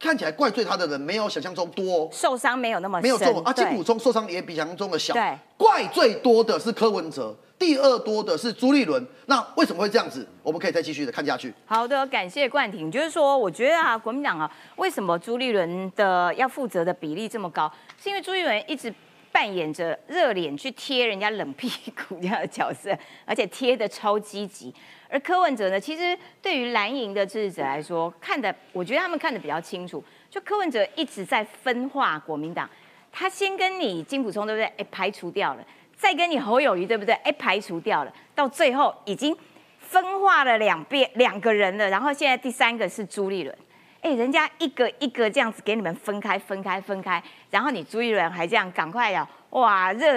[0.00, 5.12] 看起来怪罪他的人没有想象中多、哦，受伤没有那么没有深中啊，金对普聪受伤也比想象中的小。
[5.12, 9.06] 对，怪最多的是柯文哲，第二多的是朱立伦。
[9.26, 10.26] 那为什么会这样子？
[10.42, 11.52] 我们可以再继续的看下去。
[11.66, 12.90] 好的，感谢冠廷。
[12.90, 17.70] 就是说，我觉得啊，国民党啊，为什么朱立伦的要负责的比例这么高？
[18.02, 18.92] 是因为朱立伦一直
[19.40, 24.70] 扮演着热脸去贴人家冷屁股这样的角色，而且贴的超积极。
[25.08, 30.04] 而柯文哲呢，其实对于蓝营的支持者来说，看的我觉得他们看得比较清楚。
[30.28, 32.68] 就柯文哲一直在分化国民党，
[33.10, 34.66] 他先跟你金普聪对不对？
[34.76, 37.14] 哎，排除掉了，再跟你侯友谊对不对？
[37.24, 39.34] 哎，排除掉了，到最后已经
[39.78, 43.56] 分化了两遍两个人了，然后现在第三个是朱立伦。
[44.02, 50.14] 哎，人家一个一个这样子给你们分开、分开、分开，然后你朱一伦还这样赶快呀，哇，热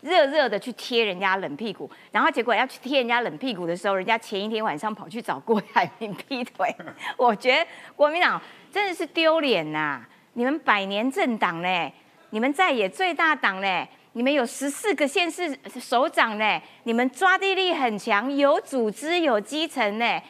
[0.00, 6.74] 热热的去贴人家冷屁股，然后结果要去贴人家冷屁股的时候，人家前一天晚上跑去找郭台铭劈腿。
[7.16, 7.64] 我觉得
[7.94, 8.40] 国民党
[8.72, 10.04] 真的是丢脸呐！
[10.32, 11.92] 你们百年政党呢，
[12.30, 20.20] 你们在野最大党呢，你们有十四个县市首长呢，你们抓地力很强，有组织有基层呢。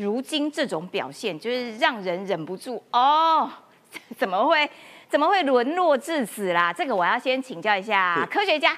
[0.00, 3.50] 如今这种表现，就是让人忍不住哦，
[4.16, 4.68] 怎么会
[5.08, 6.72] 怎么会沦落至此啦？
[6.72, 8.76] 这个我要先请教一下科学家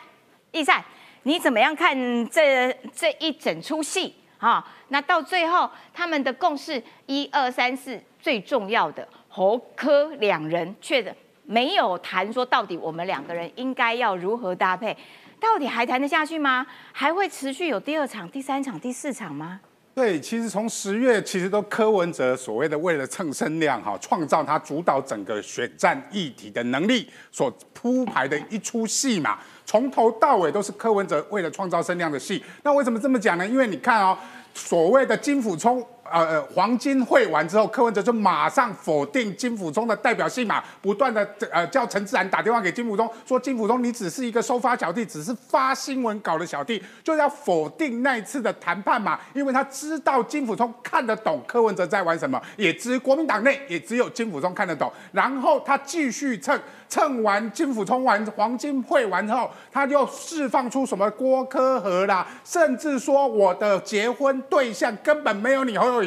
[0.50, 0.82] 易善，
[1.22, 1.94] 你怎么样看
[2.28, 4.66] 这这一整出戏啊？
[4.88, 14.96] 那到最后他们的共识一二三四，最重要的侯科两人却没有谈说到底我们两个人应该要如何搭配，
[15.40, 16.66] 到底还谈得下去吗？
[16.92, 19.60] 还会持续有第二场、第三场、第四场吗？
[19.94, 32.42] 对，其实从十月，其实都柯文哲所谓的为了蹭声量哈，创造他主导整个选战议题的能力所铺排的一出戏嘛，从头到尾都是柯文哲为了创造声量的戏。
[32.62, 33.46] 那为什么这么讲呢？
[33.46, 34.16] 因为你看哦，
[34.54, 35.86] 所谓的金辅冲。
[36.12, 66.01] 呃呃，黄金会完之后，柯文哲就马上否定金辅中的代表性嘛，不断的呃叫陈志然打电话给金辅中，说金辅中你只是一个收发小弟，只是发新闻稿的小弟，就要否定那一次的谈判嘛，因为他知道金辅中看得懂柯文哲在玩什么，也只国民党内也只有金辅中看得懂，然后他继续蹭蹭完金辅中完黄金会完之后，他就释放出什么郭科和啦，甚至说我的结婚对象根本没有你侯友。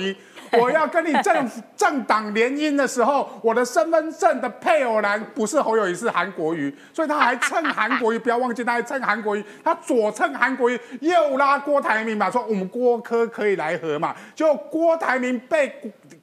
[0.52, 15.74] 我要跟你政 政党联姻的时候，我的身份证的配偶栏不是侯友谊，是韩国瑜，所以他还蹭韩国瑜，不要忘记他还蹭韩国瑜，他左蹭韩国瑜，右拉郭台铭嘛，说我们郭科可以来和嘛，就郭台铭被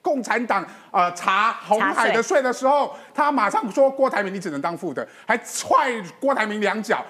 [0.00, 7.04] 共产党呃查红海的税的时候，他马上说郭台铭你只能当副的，还踹郭台铭两脚。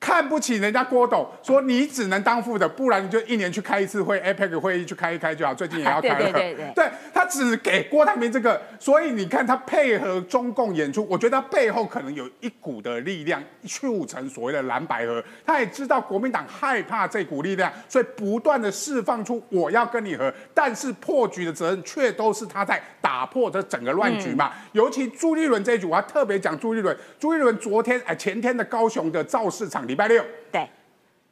[0.00, 5.54] 看不起人家郭董，说你只能当副的，不然你就一年去开一次会，APEC 会议去开一开就好。
[5.54, 15.22] 最近也要开了，对对对，对他只给郭台铭这个，所以你看他配合中共演出，我觉得他背后可能有一股的力量促成所谓的蓝白合。
[15.44, 24.50] 他也知道国民党害怕这股力量，所以不断的释放出我要跟你和，但是破局的责任却都是他在打破这整个乱局嘛。
[24.72, 26.96] 尤其朱立伦这一局，我要特别讲朱立伦。
[27.18, 29.86] 朱立伦昨天哎前天的高雄的造势场。
[29.90, 30.68] 礼拜六，对，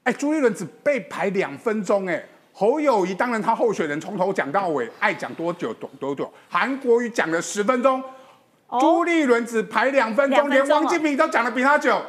[0.02, 2.20] 哎，朱立伦只被排两分钟，哎，
[2.52, 8.02] 侯友谊当然他候选人从头讲到尾，爱讲多久多多久，韩国瑜讲了十分钟，
[8.80, 12.02] 朱立伦只排两分钟，连王金平都讲的比他久，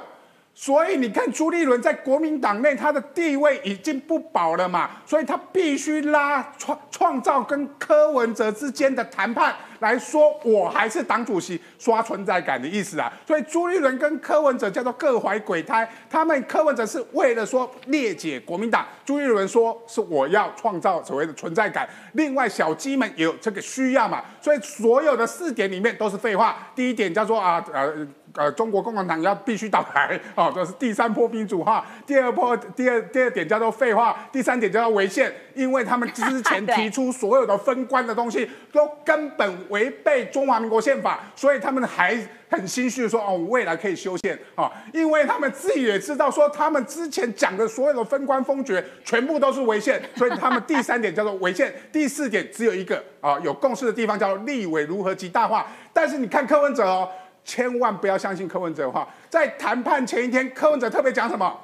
[0.55, 9.55] 所以你看朱立伦在国民党内他的地位已经不保了嘛，所以他必须拉创创造跟柯文哲之间的谈判。
[9.79, 13.11] 来说，我还是党主席，刷存在感的意思啊。
[13.25, 15.89] 所以朱立伦跟柯文哲叫做各怀鬼胎。
[16.09, 21.87] 他们柯文哲是为了说裂解国民党，朱立伦说是我要创造所谓的存在感。
[22.13, 24.23] 另外小鸡们也有这个需要嘛。
[24.41, 26.57] 所以所有的四点里面都是废话。
[26.75, 31.85] 第一点叫做啊呃呃中国共产党要必须倒台哦，这是第三波民主化。
[32.05, 34.15] 第二波第二第二点叫做废话。
[34.31, 39.68] 第三点叫做违宪，因为他们之前 提出所有的分官的东西都根本。
[39.69, 42.17] 违背中华民国宪法，所以他们还
[42.49, 55.67] 很心虚的说：“哦，未来可以修宪啊！”因为他们自己也知道，说他们之前讲的所有的分官封爵全部都是违宪，所以他们第三点叫做违宪，第四点只有一个啊，有共识的地方叫做立委如何极大化。
[55.93, 57.09] 但是你看柯文哲哦，
[57.45, 61.59] 千万不要相信柯文哲的话，在谈判前一天，柯文哲特别讲什么？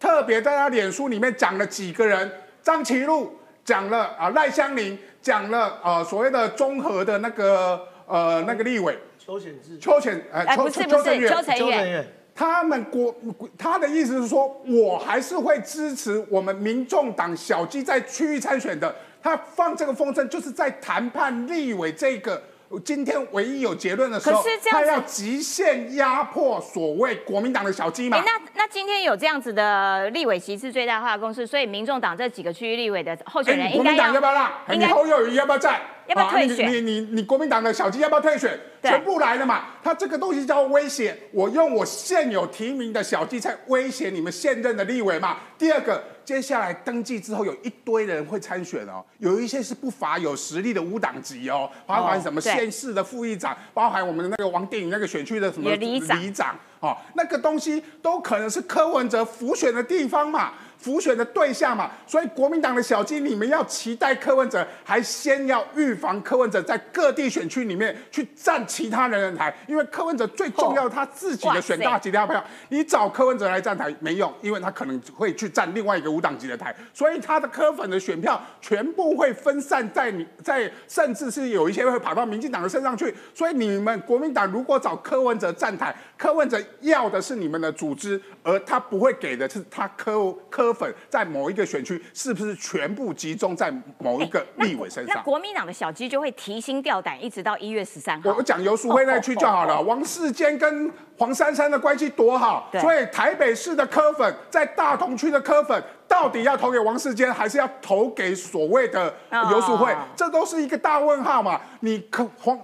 [0.00, 2.30] 特别在他脸书里面讲了几个人：
[2.62, 8.96] 张其禄、讲了啊赖香林，讲了呃所谓的综合的那个呃那个立委。
[9.18, 13.14] 邱显志、邱显呃哎，不是不是，邱成远，邱成远，他们国
[13.56, 18.94] 他的意思是说，我还是会支持我们民众党小鸡在区域参选的。
[19.22, 22.42] 他放这个风声，就是在谈判立委这个
[22.80, 28.22] 今天唯一有结论的时候可是这，样他要极限压迫所谓国民党的小鸡嘛哎，。
[28.24, 34.46] 那那今天有这样子的立委席次最大化的公式，所以民众党这几个区域立委的候选人应该党要不要让？
[34.66, 35.80] 哎应该你侯友谊要不要在？
[36.06, 38.58] 要不要啊退选你你你你国民党的小鸡要不要退选？
[38.82, 39.64] 全部来了嘛？
[39.82, 45.38] 他这个东西叫威胁，我用我现有提名的小鸡在威胁你们现任的立委嘛。
[45.56, 60.52] 第二个，接下来登记之后有一堆人会参选哦，有一些是不乏有实力的无党籍哦，包含什么县市的副议长，包含我们的那个王定宇那个选区的什么里长里长哦，那个东西都可能是柯文哲浮选的地方嘛。
[60.84, 95.22] 浮选的对象嘛，所以国民党的小鸡，你们要期待柯文哲，还先要预防柯文哲在各地选区里面去站其他人的台，因为柯文哲最重要他自己的选大级的票，你找柯文哲来站台没用，因为他可能会去站另外一个无党籍的台，所以他的柯粉的选票全部会分散在你在，甚至是有一些会跑到民进党的身上去，所以你们国民党如果找柯文哲站台，柯文哲要的是你们的组织，而他不会给的是他柯柯粉在某一个选区是不是全部集中在某一个立委身那上。
[95.24, 98.42] 国民党的小鸡就会提心吊胆，一直到一月十三号我。
[98.42, 99.80] 讲游淑慧那区就好了。
[99.80, 109.12] 王世坚跟黄珊珊的关系多好，所以台北市的柯粉在大同区的柯粉到底要投给王世坚，还是要投给所谓的
[109.50, 109.94] 游淑慧？
[110.14, 111.60] 这都是一个大问号嘛。
[111.80, 112.56] 你柯黄。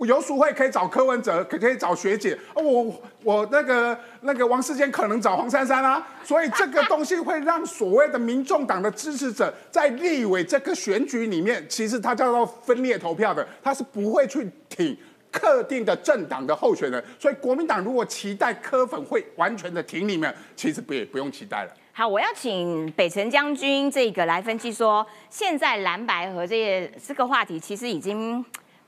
[0.00, 14.96] 游淑慧可以找柯文哲，可可以找学姐，哦我我那个那个王世坚可能找黄珊珊啊，所以这个东西会让所谓的民众党的支持者在立委这个选举里面，其实他叫做分裂投票的，他是不会去挺
[15.32, 21.70] 特定的政党的候选人，所以国民党如果期待柯粉会完全的挺你们，其实不也不用期待了。
[21.96, 28.44] 好，我要请北辰将军这个来分析说，现在蓝白和这些这个话题其实已经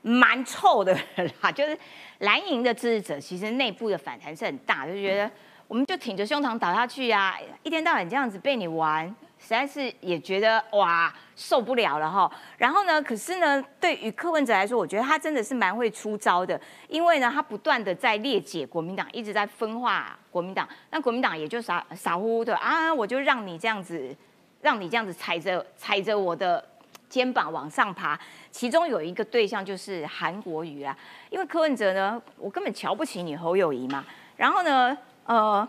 [0.07, 1.77] 蛮臭的了啦， 就是
[2.19, 5.29] 蓝营的支持者其实内部的反弹是很大，就觉得
[5.67, 9.05] 我们就挺着胸膛倒下去啊，一天到晚这样子被你玩，
[9.37, 12.31] 实在是也觉得哇受不了了哈。
[12.57, 24.15] 然后呢，可是呢，对于柯文哲来说，我觉得他真的是蛮会出招的，因为呢，他不断的在裂解国民党，一直在分化国民党，那国民党也就傻傻乎乎的啊，我就让你这样子，
[24.61, 26.63] 让你这样子踩着踩着我的
[27.09, 28.17] 肩膀往上爬。
[28.57, 30.97] 其中有一个对象就是韩国瑜啊，
[31.29, 34.03] 因为柯文哲呢，我根本瞧不起你侯友谊嘛，
[34.35, 35.67] 然后呢，呃。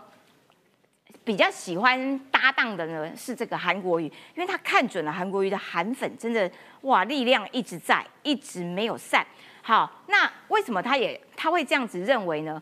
[1.25, 6.49] 比较喜欢搭档的呢是这个韩国瑜，因为他看准了韩国瑜的韩粉，真的
[6.81, 9.23] 哇力量一直在，一直没有散。
[9.61, 12.59] 好，那为什么他也他会这样子认为呢？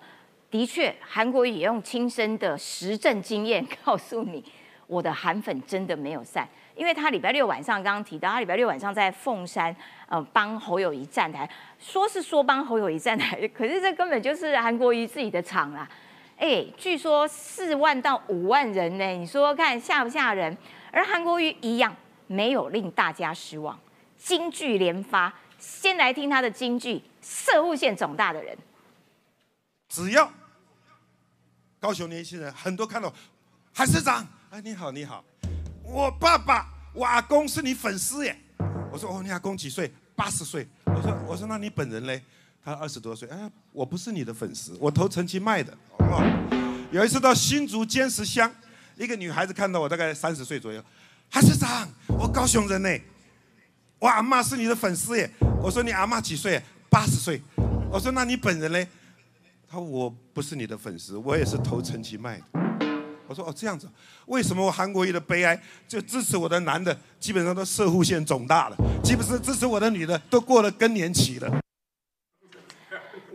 [0.52, 4.44] 的确，韩国瑜也用亲身的实证经验告诉你，
[4.88, 6.46] 我的韩粉真的没有散，
[6.78, 9.76] 因为他礼拜六晚上刚刚提到，他礼拜六晚上在凤山
[10.08, 15.90] 呃帮侯友谊站台，说是说帮侯友谊站台，可是这根本就是韩国瑜自己的场啦。
[16.38, 20.56] 哎，据说四万到五万人呢，你说看吓不吓人？
[20.92, 21.96] 而韩国瑜一样
[22.28, 23.78] 没有令大家失望，
[24.16, 25.34] 金句连发。
[25.58, 28.56] 先来听他的金句：社户线肿大的人，
[29.90, 30.32] 只要
[31.80, 33.12] 高雄年轻人很多看到
[33.74, 35.26] 韩市长，哎，你好，你好，
[35.88, 38.36] 我爸爸，我阿公是你粉丝耶。
[38.92, 39.92] 我说哦，你阿公几岁？
[40.16, 40.68] 八十岁。
[40.86, 42.22] 我说我说那你本人嘞？
[42.64, 43.28] 他二十多岁。
[43.30, 45.74] 哎，我不是你的粉丝，我投陈其迈的。
[46.00, 46.22] 哦，
[46.92, 48.52] 有一次到新竹尖石乡，
[48.98, 50.84] 一个女孩子看到我，大概三十岁左右，
[51.30, 52.90] 韩市长，我高雄人呢。
[54.00, 55.32] 我阿妈是你的粉丝耶。
[55.62, 56.62] 我说你阿妈几岁？
[56.90, 57.42] 八十岁。
[57.90, 58.88] 我说那你本人嘞？
[59.70, 62.44] 他说我不是你的粉丝，我也是投陈其迈的。
[63.28, 63.88] 我说哦这样子，
[64.28, 71.60] 为什么我韩国瑜的悲哀就支持我的男的基本上都射护腺肿大了，基本上支持我的女的都过了更年期了。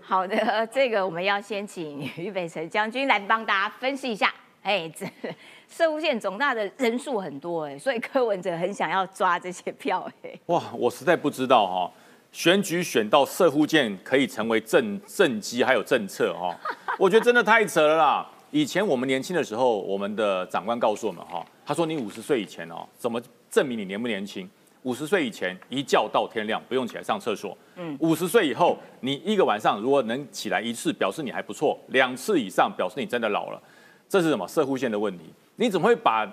[0.03, 4.33] 好的，这个我们要先请俞北辰将军来帮大家分析一下。
[4.63, 5.07] 哎，这
[5.69, 10.39] 射户线肿大的人数很多哎，所以柯文哲很想要抓这些票哎。
[10.47, 11.91] 哇，我实在不知道哈、
[12.31, 16.55] 选举选到射户键可以成为政政绩还有政策哈、
[16.99, 18.31] 我觉得真的太扯了啦。
[18.53, 24.49] 以前我们年轻的时候，我们的长官告诉我们哈、他说你五十岁以前哦，怎么证明你年不年轻？
[24.83, 27.57] 五十岁以前一觉到天亮，不用起来上厕所。
[27.77, 33.63] 嗯，五十岁以后，你一个晚上如果能起来一次，表示你还不错；两次以上，表示你真的老了。
[34.07, 35.25] 这是什么射户线的问题？
[35.57, 36.31] 你怎么会把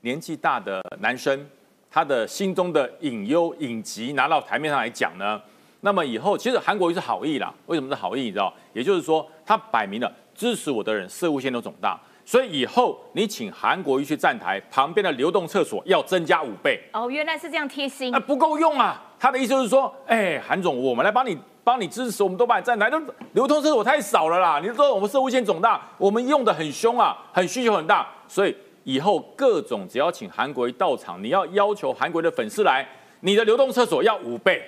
[0.00, 1.46] 年纪大的男生
[1.90, 5.38] 他的心中的隐忧隐疾拿到台面上来讲呢？
[5.82, 8.22] 那么以后其实韩国瑜是好意啦，为什么是好意？
[8.22, 8.54] 你知道？
[8.72, 16.80] 也就是说，他摆明了支持我的人社务线都肿大，所以以后你请韩国瑜去站台，旁边的流动厕所要增加五倍。
[16.92, 18.20] 哦，原来是这样贴心那、。
[18.20, 19.02] 不够用啊！
[19.18, 22.98] 他的意思就是说，哎、韩总，我们来帮你帮你支持，我们都帮你站台，都
[23.32, 24.58] 流通厕所太少了啦。
[24.60, 32.88] 你说我们社会线肿大，我们用的很凶啊，很需求很大，所以以后各种只要请韩国瑜到场，你要要求韩国瑜的粉丝来，
[33.20, 34.62] 你的流动厕所要五倍，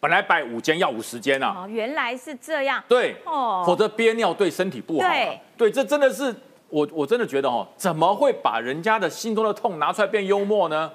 [0.00, 1.64] 本来摆五间要五十间啊。
[1.64, 2.82] 哦，原来是这样。
[2.88, 5.10] 对，哦否则憋尿对身体不好、啊。
[5.10, 6.34] 对对，这真的是
[6.68, 10.90] 我我真的觉得哦，怎么会把人家的心中的痛拿出来变幽默呢？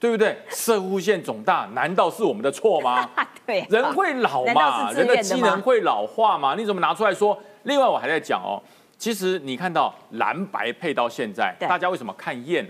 [0.00, 0.36] 对不对？
[0.50, 3.08] 射护线肿大，难道是我们的错吗？
[3.46, 6.54] 对，人会老嘛，人的机能会老化嘛？
[6.54, 7.38] 你怎么拿出来说？
[7.62, 8.60] 另外，我还在讲哦，
[8.98, 12.66] 其实你看到蓝白配到现在，大家为什么看厌？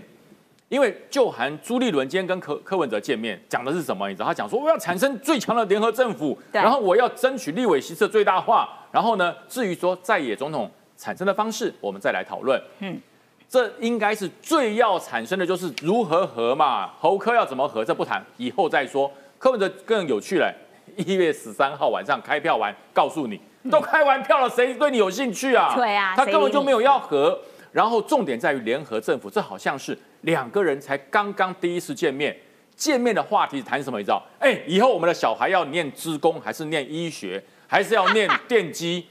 [0.67, 4.09] 因为就韩朱立伦今天跟柯柯文哲见面，讲的是什么？
[4.09, 12.59] 你知道他讲说我要产生最强的联合政府，然后我要争取立委席次最大化，然后呢，至于说在野总统产生的方式，我们再来讨论。
[12.79, 12.99] 嗯，
[13.47, 19.11] 这应该是最要产生的就是如何和嘛，侯科要怎么和，这不谈，以后再说。
[19.37, 20.51] 柯文哲更有趣了，
[20.95, 23.39] 一月十三号晚上开票完，告诉你
[23.69, 25.73] 都开完票了，谁对你有兴趣啊？
[25.75, 27.39] 对啊他根本就没有要和。
[27.75, 32.33] 然后重点在于联合政府，这好像是两个人才刚刚第一次见面，
[32.73, 33.99] 见面的话题谈什么？
[33.99, 34.25] 你知道？
[34.39, 39.05] 哎，以后我们的小孩要念职工，还是念医学，还是要念电机？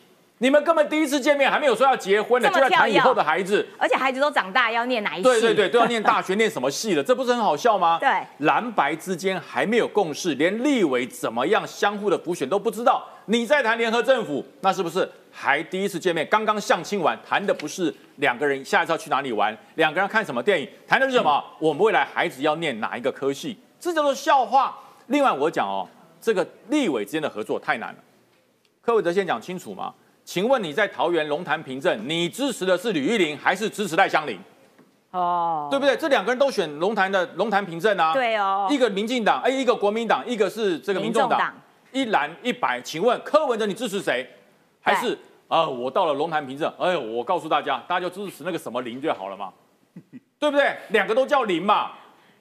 [0.45, 3.67] 你们根本第一次见面还没有说要结婚呢，就在谈以后的孩子。
[3.79, 5.23] 而且孩子都长大，要念哪一系？
[5.23, 7.03] 对对对，都要念大学，念什么系了？
[7.03, 7.97] 这不是很好笑吗？
[7.99, 13.09] 对蓝白之间还没有共识，连立委怎么样相互的辅选都不知道。
[13.25, 16.29] 你在谈联合政府，那是不是还第一次见面？
[16.31, 21.43] 刚刚相亲完，谈的不是两个人下一次要去哪里玩，两个人看什么电影，谈的是什么？
[21.59, 23.59] 我们未来孩子要念哪一个科系？
[23.81, 24.79] 这叫做笑话。
[25.07, 25.89] 另外我讲哦，
[26.21, 27.99] 这个立委之间的合作太难了。
[28.83, 29.95] 柯文哲先讲清楚嘛？
[30.25, 34.39] 请问你在桃园龙潭平镇，你支持的是吕玉玲还是支持赖香林？
[35.11, 35.95] 哦，对不对？
[35.97, 38.13] 这两个人都选龙潭的龙潭平镇啊。
[38.13, 41.55] 对哦一个民进党，哎，一个国民党，一个是这个民众党众党，
[41.93, 42.81] 一蓝一白。
[42.81, 44.29] 请问柯文哲你支持谁？
[44.81, 45.17] 还是
[45.47, 49.53] 啊、我到了龙潭平镇，哎呦，我告诉大家，大家就支持那个什么林就好了嘛，
[50.41, 50.75] 对不对？
[50.89, 51.93] 两个都叫林嘛，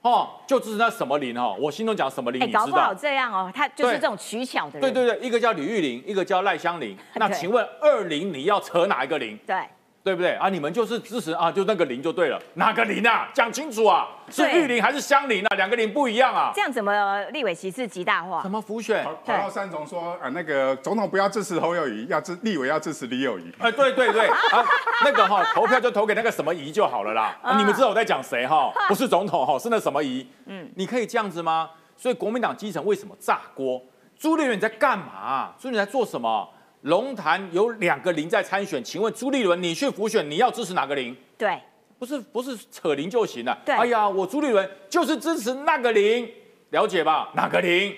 [0.04, 1.56] 哦，就支持那什么林哦。
[1.60, 2.66] 我心中讲什么林，哎，你知道？
[2.66, 4.82] 搞不好这样哦，他就是这种取巧的人。
[4.82, 6.98] 对对对，一个叫李玉林，一个叫赖香林。
[7.16, 9.38] 那请问二林你要扯哪一个林？
[9.48, 9.56] 对
[10.04, 10.50] 对不对啊？
[10.50, 13.30] 你们就是支持啊，就那个零就对了，哪个零啊？
[13.34, 15.56] 讲清楚啊，是对玉林还是香林啊？
[15.56, 16.62] 两个零不一样啊这。
[16.62, 18.52] 样怎么立委席次极大化怎？
[18.52, 19.02] 么浮选？
[19.04, 23.50] 跑跑到三总说啊，那个总统不要支持侯友谊，要支立委要支持李友谊。
[23.60, 24.66] 哎，对对对啊，
[25.06, 27.34] 那个哈、 投票就投给那个什么仪就好了啦。
[27.42, 30.28] 啊、你们知道我在讲谁哈、不是总统哈、是那什么仪。
[30.48, 31.70] 嗯，你可以这样子吗？
[31.96, 33.82] 所以国民党基层为什么炸锅？
[34.20, 35.54] 朱立伦你在干嘛？
[35.58, 36.50] 朱立伦在做什么？
[36.84, 41.16] 龙潭有两个零在参选，请问朱立伦你去浮选，你要支持哪个零？
[41.38, 41.60] 对，
[41.98, 43.58] 不是不是扯零就行了。
[43.66, 46.30] 对哎呀，我朱立伦就是支持那个零，
[46.72, 47.30] 了解吧？
[47.36, 47.96] 哪个零？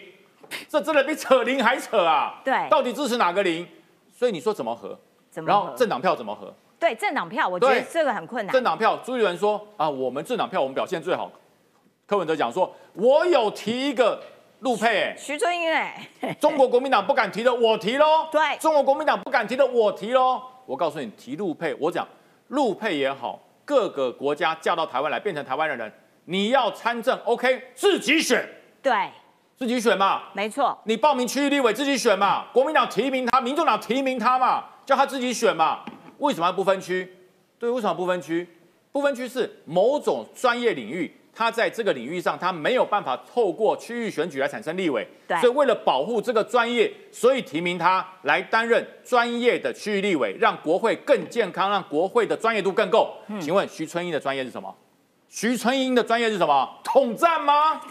[0.69, 2.39] 这真的比扯零还扯啊！
[2.45, 3.67] 对到底支持哪个零？
[4.13, 4.97] 所以你说怎么合？
[5.33, 6.53] 然后怎么合政党票怎么合？
[6.79, 8.63] 对政党票，我觉得对这个很困难政。
[8.63, 11.31] 党票，朱立伦说啊，我们政党票我们表现最好。
[12.05, 14.21] 柯文哲讲说，我有提一个
[14.65, 16.09] 陆配、欸，徐春英哎，
[16.39, 18.27] 中国国民党不敢提的，我提喽。
[18.31, 20.41] 对中国国民党不敢提的，我提喽。
[20.65, 22.07] 我告诉你，提陆配，我讲
[22.47, 25.93] 陆配也好，各个国家嫁到台湾来变成台湾的人，
[26.25, 28.43] 你要参政，OK，自己选，
[28.81, 28.91] 对，
[29.55, 30.23] 自己选嘛。
[30.33, 35.85] 没错，你报名区域立委自己选嘛，国民党提名他，民众党提名他嘛，叫他自己选嘛。
[36.17, 37.15] 为什么要不分区？
[37.59, 38.49] 对，为什么不分区？
[38.91, 53.13] 不分区是某种专业领域，他在这个领域上他没有办法透过区域选举来产生立委，对所以为了保护这个专业，所以提名他来担任专业的区域立委，让国会更健康，让国会的专业度更够。
[53.41, 54.73] 请问徐春英的专业是什么？
[55.27, 56.79] 徐春英的专业是什么？
[56.83, 57.81] 统战吗？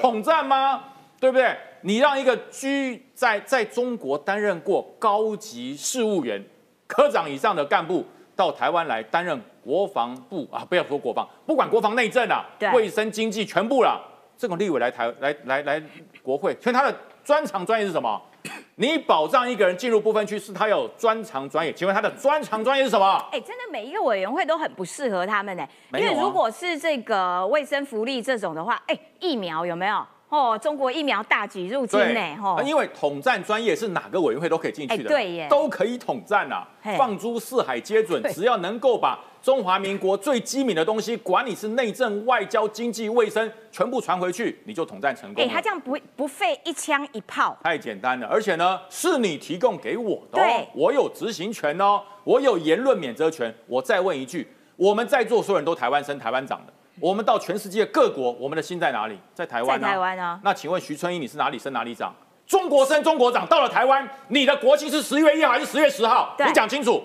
[0.00, 0.82] 统战吗？
[1.20, 1.56] 对不对？
[1.82, 6.44] 你让一个居在在中国担任过高级事务员、
[6.88, 8.04] 科长以上的干部
[8.38, 14.00] 到台湾来担任国防部啊，不要说国防，不管国防内政啊对，卫生经济全部啦。
[14.36, 15.82] 这种立委来台来来来
[16.22, 18.22] 国会，所以他的专长专业是什么？
[18.76, 21.72] 你保障一个人进入不分区，是他有专长专业。
[21.72, 23.16] 请问他的专长专业是什么？
[23.32, 30.06] 哎，真的每一个委员会都很不适合他们呢，因为如果是这个卫生福利这种的话，哎，疫苗有没有？
[30.28, 32.56] 哦，中国疫苗大举入境呢，吼。
[32.58, 35.46] 哦，因为统战专业是哪个委员会都可以进去的，哎对耶。
[35.48, 36.68] 都可以统战啊，
[36.98, 45.52] 放诸四海皆准，只要能够把中华民国最机敏的东西，管你是内政、外交、经济、卫生，全部传回去，你就统战成功哎，了。
[45.52, 53.54] 他这样不不费一枪一炮，太简单了，而且呢，是你提供给我的、哦，我有执行权哦，我有言论免责权。
[53.66, 59.18] 我再问一句，我们在座所有人都台湾生、台湾长的，我们到全世界各国，我们的心在哪里？
[59.34, 59.80] 在台湾、啊。
[59.80, 62.14] 在台湾啊那请问徐春英，你是哪里生哪里长？
[62.46, 66.34] 中国生中国长，到了台湾，你的国庆是十月一号还是十月十号？
[66.46, 67.04] 你讲清楚，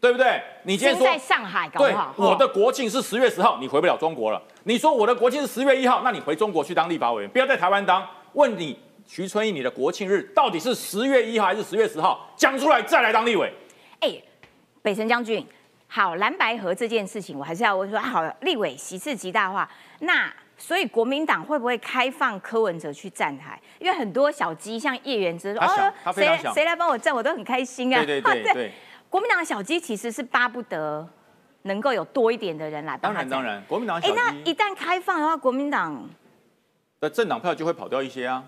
[0.00, 0.40] 对不对？
[0.62, 4.40] 你今天说在上海搞不对好，，我的国庆是十月十号，你回不了中国了。
[4.62, 8.06] 你说我的国庆是十月一号，那你回中国去当立法委员，不要在台湾当。
[8.34, 12.28] 问你徐春英，你的国庆日到底是十月一号还是十月十号？
[12.36, 13.52] 讲出来再来当立委。
[14.00, 14.14] 哎，
[14.82, 15.44] 北辰将军，
[15.88, 19.68] 好，蓝白河这件事情，我还是要问说，啊好，立委席次极大化，
[20.00, 23.60] 那所以国民党会不会开放柯文哲去站台？
[23.78, 28.04] 因为很多小鸡像叶元之说，他想他非常想谁谁来帮我站，我都很开心啊。
[28.04, 28.72] 对对 对对，
[29.08, 31.08] 国民党的小鸡其实是巴不得
[31.62, 33.28] 能够有多一点的人来帮他站。
[33.28, 33.54] 当然当。
[33.54, 36.08] 然，国民党哎那一旦开放的话，国民党，
[37.00, 38.42] 的政党票就会跑掉一些啊，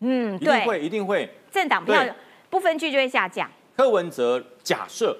[0.00, 1.34] 嗯，一定会，一定会。
[1.50, 2.04] 政党票
[2.50, 3.50] 不分区就会下降。
[3.76, 5.16] 柯文哲假设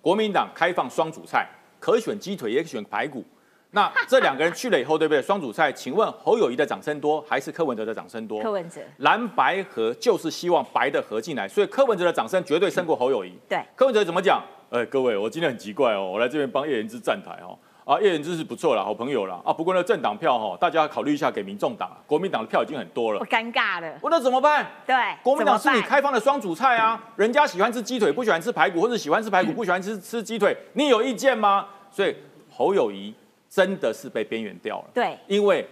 [0.00, 1.46] 国民党开放双主菜，
[1.78, 3.24] 可选鸡腿也可选排骨。
[3.72, 5.22] 那这两个人去了以后，对不对？
[5.22, 8.42] 双主菜，请问侯友谊的掌声多还是柯文哲的掌声多？
[8.42, 13.32] 柯文哲，蓝白合就是希望白的合进来，所以柯文哲的掌声绝对胜过侯友谊。
[13.48, 14.42] 对，柯文哲怎么讲？
[14.70, 17.56] 哎，各位，我今天很奇怪哦，我来这边帮叶元之站台哦。
[17.90, 19.40] 啊，叶元之是不错啦，好朋友啦。
[19.44, 23.26] 啊，不过呢政党票哈、哦，大家考虑一下给民众党，国民党的票已经很多了我。
[23.26, 23.98] 尴尬了。
[24.00, 24.64] 我那怎么办？
[24.86, 31.66] 对，国民党是你开放的双主菜啊，人家喜欢吃鸡腿，不喜欢吃排骨，或者喜欢吃排骨，不喜欢吃吃鸡腿，你有意见吗？
[31.90, 32.14] 所以
[32.48, 33.12] 侯友谊
[33.48, 34.84] 真的是被边缘掉了。
[34.94, 35.68] 对因为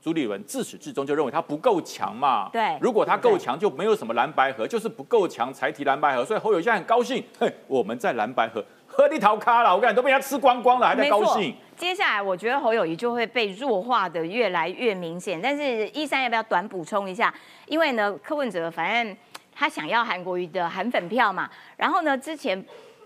[0.00, 2.48] 朱立伦自始至终就认为他不够强嘛。
[2.50, 6.24] 对如果他够强，就没有什么蓝白河，就是不够强才提蓝白河。
[6.24, 8.64] 所以侯友谊现在很高兴，嘿，我们在蓝白河
[8.98, 11.54] 喝地桃咖了，我感觉都被人家吃光光了，还在高兴。
[11.76, 15.40] 接下来，我觉得侯友谊就会被弱化的越来越明显。
[15.40, 17.32] 但是，一三要不要短补充一下？
[17.66, 19.16] 因为呢，柯文哲反正
[19.54, 21.48] 他想要韩国瑜的韩粉票嘛。
[21.76, 22.60] 然后呢，之前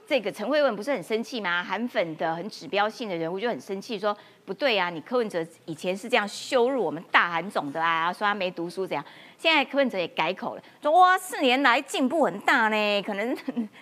[0.06, 1.62] 这个陈慧文不是很生气吗？
[1.62, 9.04] 韩粉的很指标性的人物就很生气，说不对啊，你柯文哲以前是这样羞辱我们大韩总的啊，说他没读书怎样。
[9.38, 13.36] 现在柯文哲也改口了，说哇，四年来进步很大呢，可能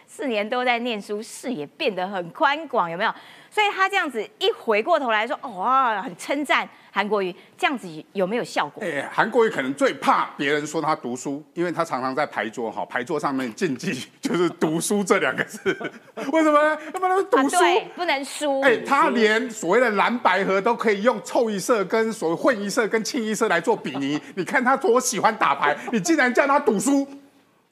[0.06, 3.14] 四年都在念书，视野变得很宽广，有没有？
[3.50, 8.82] 所以他这样子一回过头来说，哦哇，很称赞韩国瑜，这样子有没有效果？
[8.84, 15.76] 哎，韩国瑜可能最怕别人说他读书，因为他常常在牌桌哈，牌桌上面禁忌 就是读书这两个字。
[16.32, 16.78] 为什么呢？
[16.94, 17.58] 要不然啊，读书。
[17.58, 18.60] 对，不能输。
[18.60, 24.20] 哎，他连所谓的蓝白河都可以用凑一色跟所谓混一色跟清一色来做比拟。
[24.36, 27.06] 你看他多喜欢打牌，你竟然叫他赌书，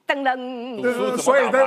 [0.09, 1.59] 噔噔，所以在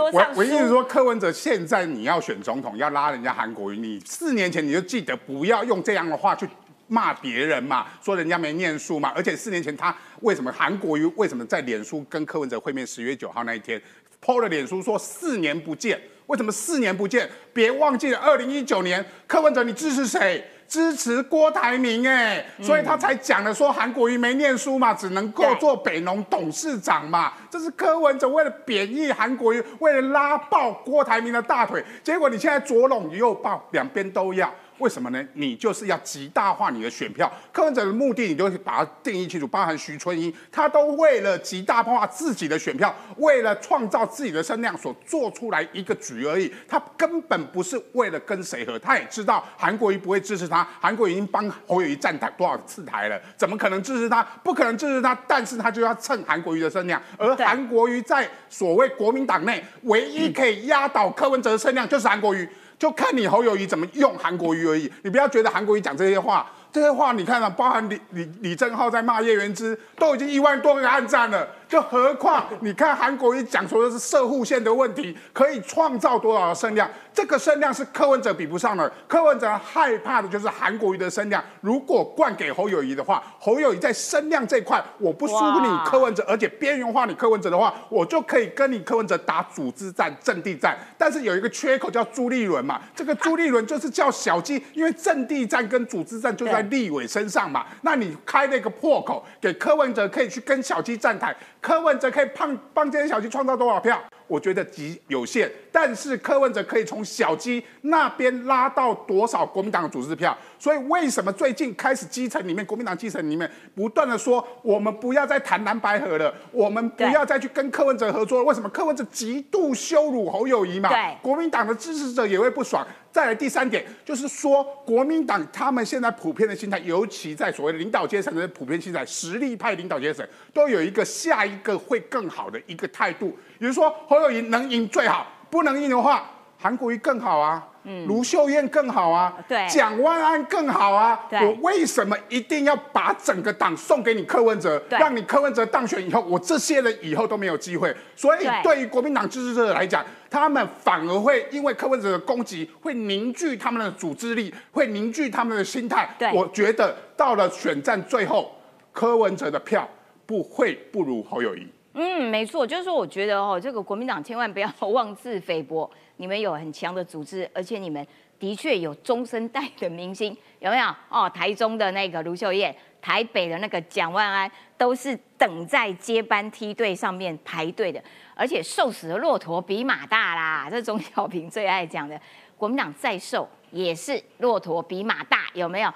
[0.00, 0.32] 我上。
[0.34, 6.48] 我意思是说，柯文哲现在你要选总统，要拉人家韩国瑜，你四年前你就记得不要用这样的话去
[6.88, 9.12] 骂别人嘛，说人家没念书嘛。
[9.14, 13.80] 而且四年前他为什么韩国瑜为什么在脸书跟柯文哲会面十月九号那一天
[14.24, 17.28] ，PO 了脸书说四年不见，为什么四年不见？
[17.52, 20.42] 别忘记了二零一九年柯文哲你支持谁？
[20.74, 27.32] 支持郭台铭哎，所以他才讲了说韩国瑜没念书嘛，只能够做北农董事长嘛。
[27.48, 34.52] 这是柯文哲为了贬义韩国瑜，为了拉爆郭台铭的大腿，结果你现在左拢右抱，两边都要。
[34.78, 35.24] 为什么呢？
[35.34, 37.30] 你就是要极大化你的选票。
[37.52, 46.52] 柯文哲的目的，你就把它定义清楚，包含徐春英，他都为了极大化自己的选票，为了创造自己的声量所做出来一个局而已。
[46.66, 54.22] 他根本不是为了跟谁合，他也知道韩国瑜不会支持他，韩国瑜已经帮侯友谊站台多少次台了，怎么可能支持他？
[54.42, 62.48] 不可能支持他，但是他就要蹭韩国瑜的声量，而韩国瑜在所谓国民党内唯一可以压倒柯文哲的声量就是韩国瑜。
[62.78, 64.90] 就看你侯友谊怎么用韩国瑜而已。
[65.02, 76.88] 你不要觉得韩国瑜讲这些话，这些话你看啊，包含李李李正浩在骂叶元之，都已经一万多个暗赞了，就何况你看韩国瑜讲说的是射护线的问题，可以创造多少的声量？
[77.12, 78.90] 这个声量是柯文哲比不上的。
[79.06, 90.76] 柯文哲害怕的就是韩国瑜的声量，如果灌给侯友谊的话，侯友谊在声量这块我不输你柯文哲，而且边缘化你柯文哲的话，我就可以跟你柯文哲打组织战、阵地战。
[90.98, 97.64] 但是有一个缺口叫朱立伦嘛，这个朱立伦就是叫小鸡，因为阵地战跟组织战就在立委身上嘛。
[97.82, 101.34] 那你开了一个破口，给柯文哲可以去跟小鸡站台，
[101.64, 103.98] 柯文哲可以帮帮这些小区创造多少票？
[104.26, 110.36] 我觉得极有限，但是柯文哲可以从小鸡那边拉到多少国民党的组织票？
[110.58, 118.44] 所以为什么最近开始基层里面，国民党基层里面不断的说，我们不要再谈蓝白河了，我们不要再去跟柯文哲合作了？
[118.44, 120.88] 为什么柯文哲极度羞辱侯友谊嘛？
[120.88, 122.86] 对国民党的支持者也会不爽。
[123.12, 136.22] 再来第三点，就是说国民党他们现在普遍的心态，尤其在所谓的领导阶层的普遍心态，实力派领导阶层都有一个下一个会更好的一个态度，比如说侯友谊能赢最好，不能赢的话，
[136.60, 137.66] 韩国瑜更好啊。
[138.06, 147.94] 卢秀燕更好啊，对蒋万安更好啊，对我为什么一定要把整个党送给你柯文哲，对让你柯文哲当选以后，我这些人以后都没有机会？
[148.14, 156.14] 所以对对于国民党支持者来讲，他们反而会因为柯文哲的攻击，会凝聚他们的组织力，会凝聚他们的心态。
[156.18, 158.54] 对我觉得到了选战最后，
[158.92, 159.88] 柯文哲的票
[160.26, 161.66] 不会不如侯友谊。
[161.94, 168.04] 嗯，没错，就是说，我觉得哦，这个国民党千万不要 妄自菲薄，你们有很强的组织，而且你们
[168.38, 170.86] 的确有中生代的明星，有没有？
[171.08, 178.02] 哦，台中的那个卢秀燕，台北的那个蒋万安，都是等在接班梯队上面排队的，
[178.34, 182.20] 而且瘦死的骆驼比马大啦，这钟小平最爱讲的，
[182.56, 185.94] 国民党再瘦也是骆驼比马大，有没有？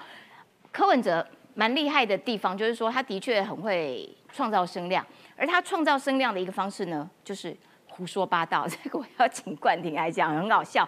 [0.71, 5.05] 柯文哲蛮厉害的地方，就是说他的确很会创造声量，
[5.39, 7.55] 而他创造声量的一个方式呢，就是
[7.87, 8.67] 胡说八道。
[8.69, 10.87] 这个我要请冠廷来讲，很搞笑。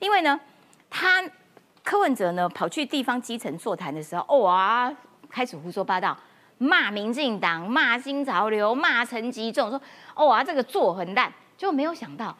[0.00, 0.38] 因为呢，
[0.90, 1.22] 他
[1.84, 4.92] 柯文哲呢跑去地方基层座谈的时候，哦啊，
[5.30, 6.16] 开始胡说八道，
[6.58, 9.80] 骂民进党，骂新潮流，骂陈吉仲，说
[10.14, 12.36] 哦啊这个做很烂，就没有想到。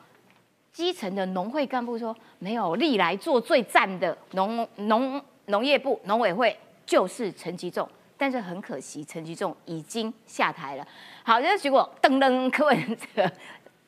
[0.72, 7.86] 基层的农会干部说，没有，历来做最赞的农农农业部农委会就是陈吉仲，
[8.22, 10.86] 但是很可惜，陈菊仲已经下台了。
[11.24, 13.28] 好，这结果噔噔，柯文哲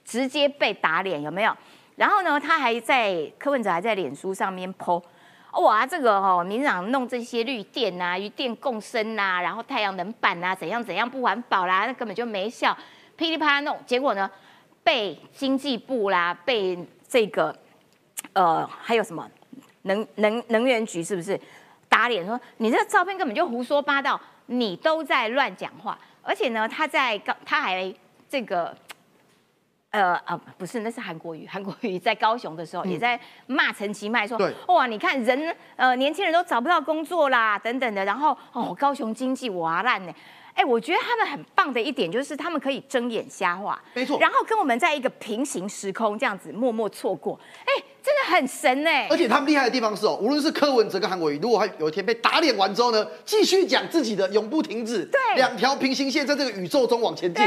[0.04, 1.56] 直接被打脸，有没有？
[1.94, 5.00] 然后呢，他还在柯文哲还在脸书上面 po，
[5.52, 12.76] 哇，这个哦，民进党弄这些绿电呐、与电共生呐、然后太阳能板呐、怎样怎样不环保啦，那根本就没效，
[13.14, 14.28] 噼里啪啦弄，结果呢，
[14.82, 16.76] 被经济部啦，被
[17.06, 17.56] 这个
[18.32, 19.30] 呃还有什么
[19.82, 21.40] 能能能源局是不是
[21.94, 27.94] 打脸说你这个照片根本就胡说八道，你都在乱讲话，而且呢，他在高他还
[28.28, 28.76] 这个。
[29.90, 31.46] 呃啊，不是，那是韩国瑜。
[31.46, 33.16] 韩国瑜在高雄的时候，也在
[33.46, 38.04] 骂陈其迈说对：“哇，你看人呃年轻人都找不到工作啦，等等的。
[38.04, 40.12] 然后哦，高雄经济瓦烂呢。
[40.52, 49.16] 哎，我觉得他们很棒的一点就是他们可以睁眼瞎话，没错然后跟我们在一个平行时空这样子默默错过，哎，真的很神哎而。
[49.16, 57.42] 且他们厉害的地方是哦，无论是柯文哲跟韩国瑜，如果他有一天被打脸完之后呢，继续讲自己的永不停止，对两条平行线在这个宇宙中往前进。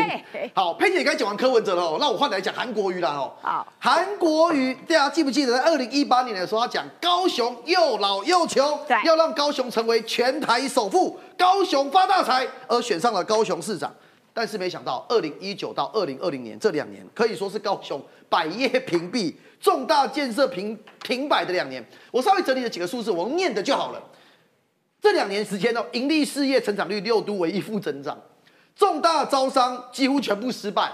[0.55, 3.31] 好，佩姐刚才讲完柯文哲了哦，那我换来讲韩国瑜了哦。
[3.39, 13.93] 好，韩国瑜，大家记不记得在二零一八年的时候，他讲高雄又老又穷对，要让高雄成为全台首富，高雄发大财，而选上了高雄市长。
[14.33, 17.99] 但是没想到，二零一九到二零二零年这两年，可以说是高雄
[18.29, 21.85] 百业屏蔽、重大建设停停摆的两年。
[22.11, 24.01] 我稍微整理了几个数字，我念的就好了。
[25.01, 28.17] 这两年时间呢，盈利事业成长率六都唯一负增长，
[28.75, 30.91] 重大招商几乎全部失败，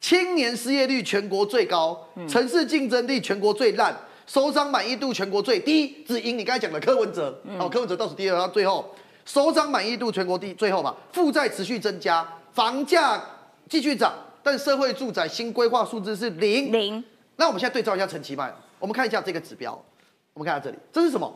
[0.00, 3.96] 青年失业率全国最高，城市竞争力全国最烂，
[4.26, 8.94] 首长满意度全国最低，只赢你刚才讲的柯文哲，哦，柯文哲倒数第二，然后最后。
[9.24, 13.24] 首长满意度全国第最后嘛，负债持续增加，房价
[13.68, 16.72] 继续涨，但社会住宅新规划数字是零。
[16.72, 17.04] 零
[17.36, 19.72] 那我们现在对照一下陈其迈，我们看一下这个指标，
[20.34, 21.32] 我们看下这里，这是什么？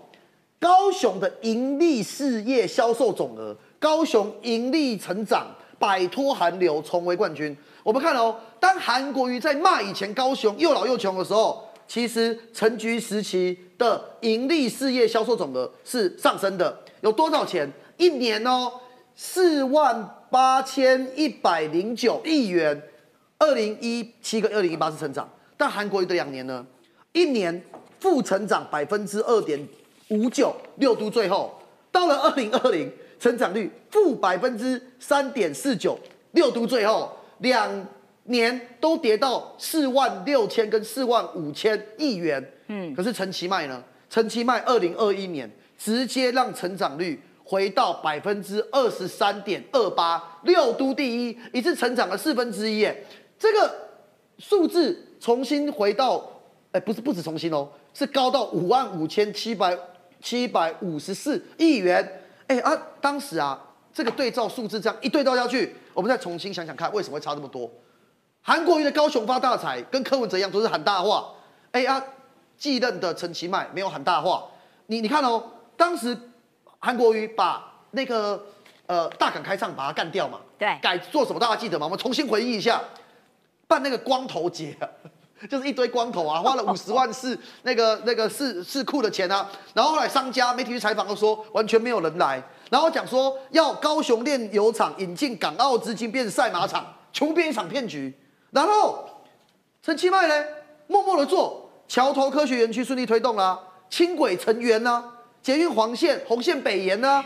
[0.59, 5.47] 高雄的盈利事业销售总额，高雄盈利成长，
[5.79, 7.57] 摆脱寒流，重回冠军。
[7.83, 17.71] 我们看哦，当韩国瑜在骂以前高雄又老又穷的时候，其实陈局时期的盈利事业销售总额是上升的，有多少钱？
[17.97, 18.73] 一年哦，
[19.15, 22.83] 四万八千一百零九亿元。
[23.39, 26.67] 二零一七跟二零一八是成长，但韩国瑜的两年呢，
[27.13, 27.63] 一年
[27.99, 29.67] 负成长百分之二点
[30.09, 31.59] 五九，六都最后
[31.91, 35.99] 到了二零二零，成长率负百分之三点四九，
[36.33, 37.87] 六都最后两
[38.25, 42.53] 年都跌到四万六千跟四万五千亿元。
[42.69, 43.83] 嗯，可是陈其迈呢？
[44.11, 53.07] 陈其迈二零二一年直接让成长率回到百分之二十三点二八，六都第一，一次成长了四分之一，耶！
[53.39, 53.75] 这个
[54.39, 56.23] 数字重新回到，
[56.73, 59.77] 哎，不是不止重新哦，是高到五万五千七百
[60.23, 63.61] 七百五十四亿元，哎啊，当时啊，
[63.93, 67.71] 这个对照数字这样一对照下去，我们再重新想想看，为什么会差这么多？
[68.43, 71.33] 韩国瑜的高雄发大财，跟柯文哲一样，都是喊大话。
[71.73, 72.03] 哎啊，
[72.57, 74.45] 继任的陈其迈没有喊大话。
[74.87, 75.43] 你你看哦，
[75.77, 76.17] 当时
[76.79, 78.41] 韩国瑜把那个
[78.87, 81.87] 呃大港开唱把它干掉嘛，对改做什么大家记得吗？
[81.87, 82.81] 我们重新回忆一下，
[83.67, 84.89] 办那个光头节，啊
[85.51, 89.49] 就是一堆光头啊，花了 五十万是那个那个市市库的钱啊。
[89.75, 98.15] 然后后来商家媒体去采访都说完全没有人来，然后讲说要高雄炼油厂引进港澳资金变赛马场，全部变一场骗局。
[98.51, 99.05] 然后
[99.83, 100.45] 陈其迈呢，
[100.87, 103.59] 默默的做，桥头科学园区顺利推动啦、
[103.91, 105.05] 轻轨成员呢、
[105.43, 107.23] 捷运黄线、红线北延呢、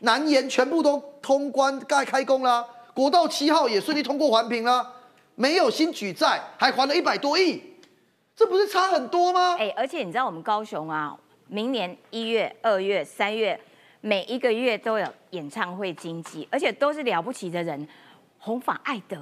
[0.00, 2.64] 南延全部都通关盖开工啦、
[2.94, 4.90] 国道七号也顺利通过环评啦，
[5.40, 7.62] 没有新举债，还还了一百多亿，
[8.36, 9.56] 这不是差很多吗？
[9.58, 11.16] 哎、而且你知道我们高雄啊，
[11.46, 13.58] 明年一月、二月、三月，
[14.02, 17.88] 每一个月都有演唱会经济，而且都是了不起的人，
[18.38, 19.16] 红发艾德、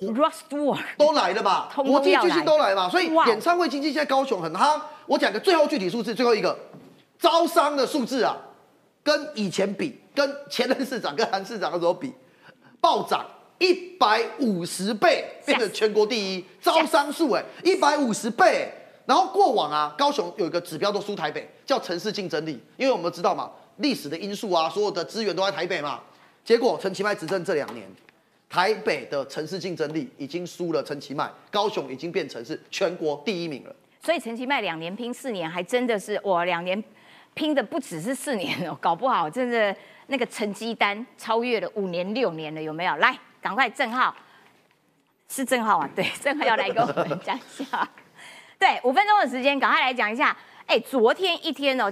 [0.00, 4.82] Ross Stewart，都来了吧，通通国际巨星都来嘛，所以演唱会经济现在高雄很夯。
[5.06, 6.58] 我讲个最后具体数字，最后一个
[7.16, 8.36] 招商的数字啊，
[9.04, 12.12] 跟以前比，跟前任市长跟韩市长的时候比，
[12.80, 13.24] 暴涨
[13.60, 18.72] 一百五十倍，变成全国第一招商数哎，一百五十倍哎。
[19.06, 26.00] 然后过往啊，高雄有一个指标都输台北，叫城市竞争力，因为我们知道嘛，历史的因素啊，所有的资源都在台北嘛。
[26.42, 27.86] 结果陈其迈执政这两年，
[28.48, 33.76] 台北的城市竞争力已经输了陈其迈，高雄已经变成是全国第一名了。
[34.02, 36.82] 所以陈其迈两年拼四年，还真的是我，两年
[37.34, 39.74] 拼的不只是四年哦，搞不好真的
[40.06, 42.96] 那个成绩单超越了五年六年了，有没有？
[42.96, 44.14] 来，赶快正浩，
[45.28, 47.88] 是正浩啊，对，正浩要来跟我们讲一下。
[48.58, 50.36] 对，五分钟的时间，赶快来讲一下。
[50.66, 51.90] 哎，昨天一天哦，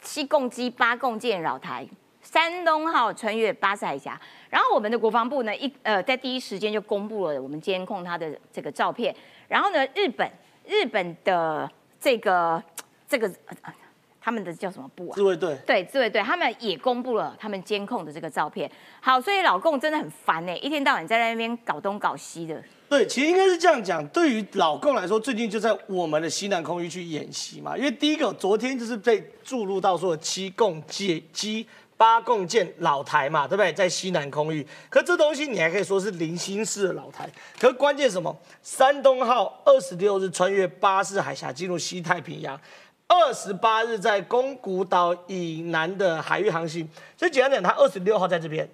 [0.00, 1.86] 七共机八共建扰台，
[2.22, 4.18] 山东号穿越巴士海峡，
[4.48, 9.14] 然后我们的国防部呢一呃在第一时间就公布了我们监控它的这个照片，
[9.46, 10.30] 然后呢日本
[10.66, 11.70] 日本的
[12.00, 12.62] 这个
[13.06, 13.30] 这个
[14.26, 15.22] 他们的叫什么部啊自？
[15.22, 15.56] 卫队。
[15.64, 18.68] 对，自卫队他们也公布了他们监控的这个照片。
[19.00, 22.60] 好，所以老共真的很烦呢，一天到晚在那边搞东搞西的。
[22.88, 24.04] 对，其实应该是这样讲。
[24.08, 27.76] 对于老共来说，最近就在我们的西南空域去演习嘛。
[27.76, 31.64] 因为第一个，昨天就是被注入到说七共建机
[31.96, 33.72] 八共建老台嘛，对不对？
[33.72, 37.30] 在西南空域，可这东西你还可以说是零星式的老台。
[37.60, 38.36] 可关键是什么？
[38.60, 42.60] 山东号二十六日穿越巴士海峡进入西太平洋。
[43.08, 48.68] 二十八日在宫古岛以南的海域航行，所以简单讲，它二十六号在这边，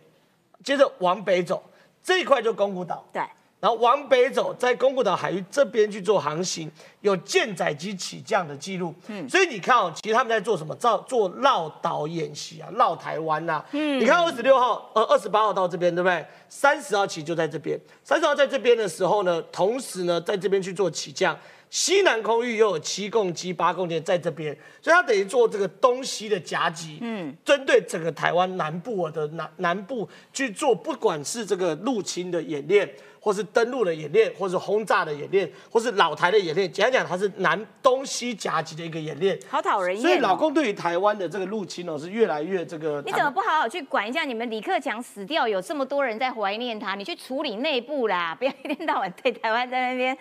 [0.65, 1.63] 接着往北走，
[2.03, 3.23] 这一块就宫古岛，对，
[3.61, 6.71] 然后往北走，在宫古岛海域这边去做航行，
[7.03, 8.95] 有舰载机起降的记录。
[9.09, 10.75] 嗯，所以你看哦，其实他们在做什么？
[10.77, 16.25] 造做绕岛演习啊，绕台湾呐、嗯，你看二十六号，呃，二十八号到这边，对不对？
[16.49, 21.39] 三十号起就在这边，三十号在这边的时候呢，同时呢，在这边去做起降。
[21.73, 32.87] 西南空域又有七共机、八共舰在这边，所以它等于做这个东西的夹击，嗯，针对整个台湾南部的南南部去做，不管是这个入侵的演练，
[33.25, 39.39] 或是登陆的演练，或是轰炸的演练，或是老台的演练，简单讲，它是南东西夹击的一个演练。
[39.49, 40.09] 好讨人厌、哦。
[40.09, 43.01] 所以老公对于台湾的这个入侵哦，是越来越这个。
[43.07, 44.25] 你怎么不好好去管一下？
[44.25, 50.19] 你们李克强死掉，有这么多人在怀念他，你去处理内部啦， 不要一天到晚对台湾在那边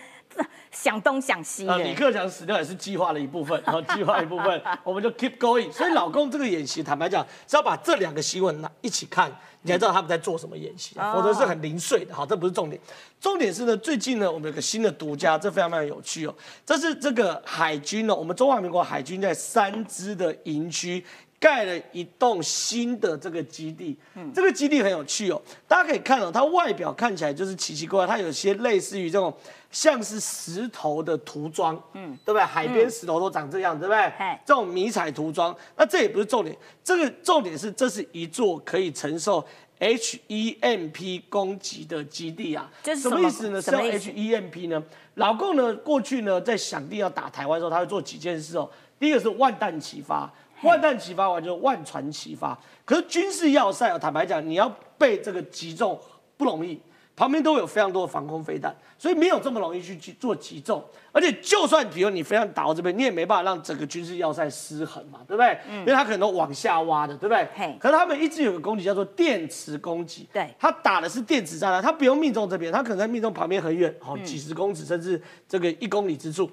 [0.70, 1.74] 想东想西的。
[1.74, 5.72] 啊，李克强死掉也是计划的一部分，然 后计划一部分，我们就 keep going。
[5.72, 9.32] 所以老公这个演习，坦白讲，是要把这两个新闻拿一起看，
[9.64, 12.14] 你还知道他们在做什么演习，啊否则是很零碎的。
[12.14, 12.82] 好，这不是重点，
[13.20, 16.36] 重点是呢，最近呢，我们有个新的独家，这非常非常有趣哦。
[16.66, 21.05] 这是这个海军呢，我们中华民国海军在三支的营区。
[21.42, 23.98] 盖了一栋新的这个基地，
[24.32, 29.34] 这个基地很有趣哦，大家可以看哦，它外表看起来就是奇奇怪怪，它有些类似于这种
[29.72, 32.44] 像是石头的涂装，嗯，对不对？
[32.44, 34.38] 海边石头都长这样，对不对嘿？
[34.46, 39.44] 这种迷彩涂装，那这也不是重点，这个重点是这是一座可以承受
[39.80, 43.60] HEMP 攻击的基地啊，这是什么什么意思呢？
[43.60, 44.84] 什么 HEMP 呢？
[45.16, 48.70] 老共呢过去呢在想定要打台湾的时候，他会做几件事哦。
[49.00, 50.32] 第一个是万弹齐发，
[50.64, 52.57] 万弹齐发完就是万船齐发。
[52.86, 55.99] 可是军事要塞哦，坦白讲，你要被这个击中
[56.38, 56.80] 不容易，
[57.16, 60.84] 旁边都有非常多的防空飞弹，所以没有这么容易去去做击中。
[61.14, 65.57] 而且就算比如你飞弹打到这边，你也没办法让整个军事要塞失衡嘛，对不对？
[65.70, 67.76] 因为它可能都往下挖的，对不对嘿？
[67.80, 76.49] 可是他们一直有个攻击叫做电磁攻击，对他打的是电磁炸弹，他不用命中这边，他可能在命中旁边很远，好嗯几十公尺甚至这个一公里之处。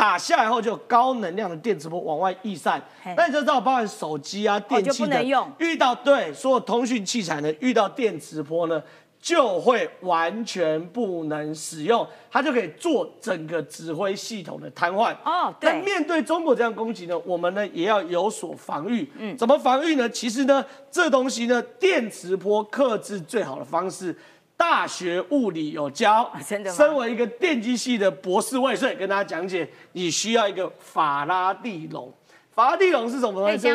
[0.00, 2.82] 打下来后就高能量的电磁波往外溢散，
[3.14, 5.22] 那你就知道，包含手机啊、电器的，
[5.58, 8.82] 遇到对所有通讯器材呢，遇到电磁波呢，
[9.20, 15.14] 就会完全不能使用，它就可以做整个指挥系统的瘫痪。
[15.22, 19.06] 哦对那面对中国这样攻击呢，我们呢也要有所防御。
[19.18, 20.08] 嗯，怎么防御呢？
[20.08, 24.16] 其实呢，这东西呢，电磁波克制最好的方式。
[24.60, 32.12] 大学物理有教，真的吗身为一个电机系的博士未遂，跟大家讲解，你需要一个法拉第笼。
[32.52, 33.74] 法拉第笼是什么东西？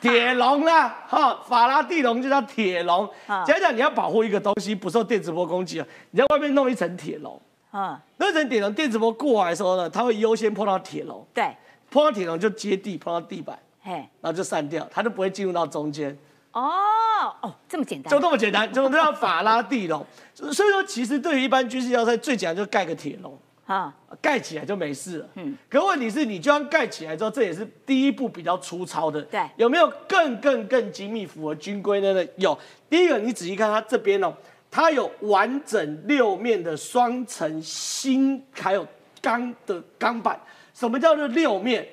[0.00, 3.42] 铁笼啦，哈，法拉第笼就叫铁笼啊。
[3.44, 7.42] 讲讲你要保护一个东西不受电磁波攻击啊，你在外面弄一层铁笼，
[7.72, 11.52] 嗯，那层铁笼电磁波过来的时候呢，它会优先碰到铁笼，对，
[11.90, 16.16] 碰到铁笼就接地，碰到地板，嘿，然后就散掉，它就不会进入到中间。
[16.52, 20.04] 哦哦，这么简单就，这么简单，就叫法拉第笼。
[20.34, 25.28] 所以说，其实对于一般军事要塞，最简单就盖个铁笼，啊，盖起来就没事了。
[25.36, 29.22] 嗯，可问题是，你就算盖起来之后，这也是第一步比较粗糙的。
[29.22, 32.30] 对有没有更更更精密、符合军规的呢？
[32.36, 32.58] 有。
[32.90, 34.34] 第一个，你仔细看它这边哦，
[34.70, 38.86] 它有完整六面的双层锌还有
[39.22, 40.38] 钢的钢板。
[40.74, 41.88] 什么叫做六面？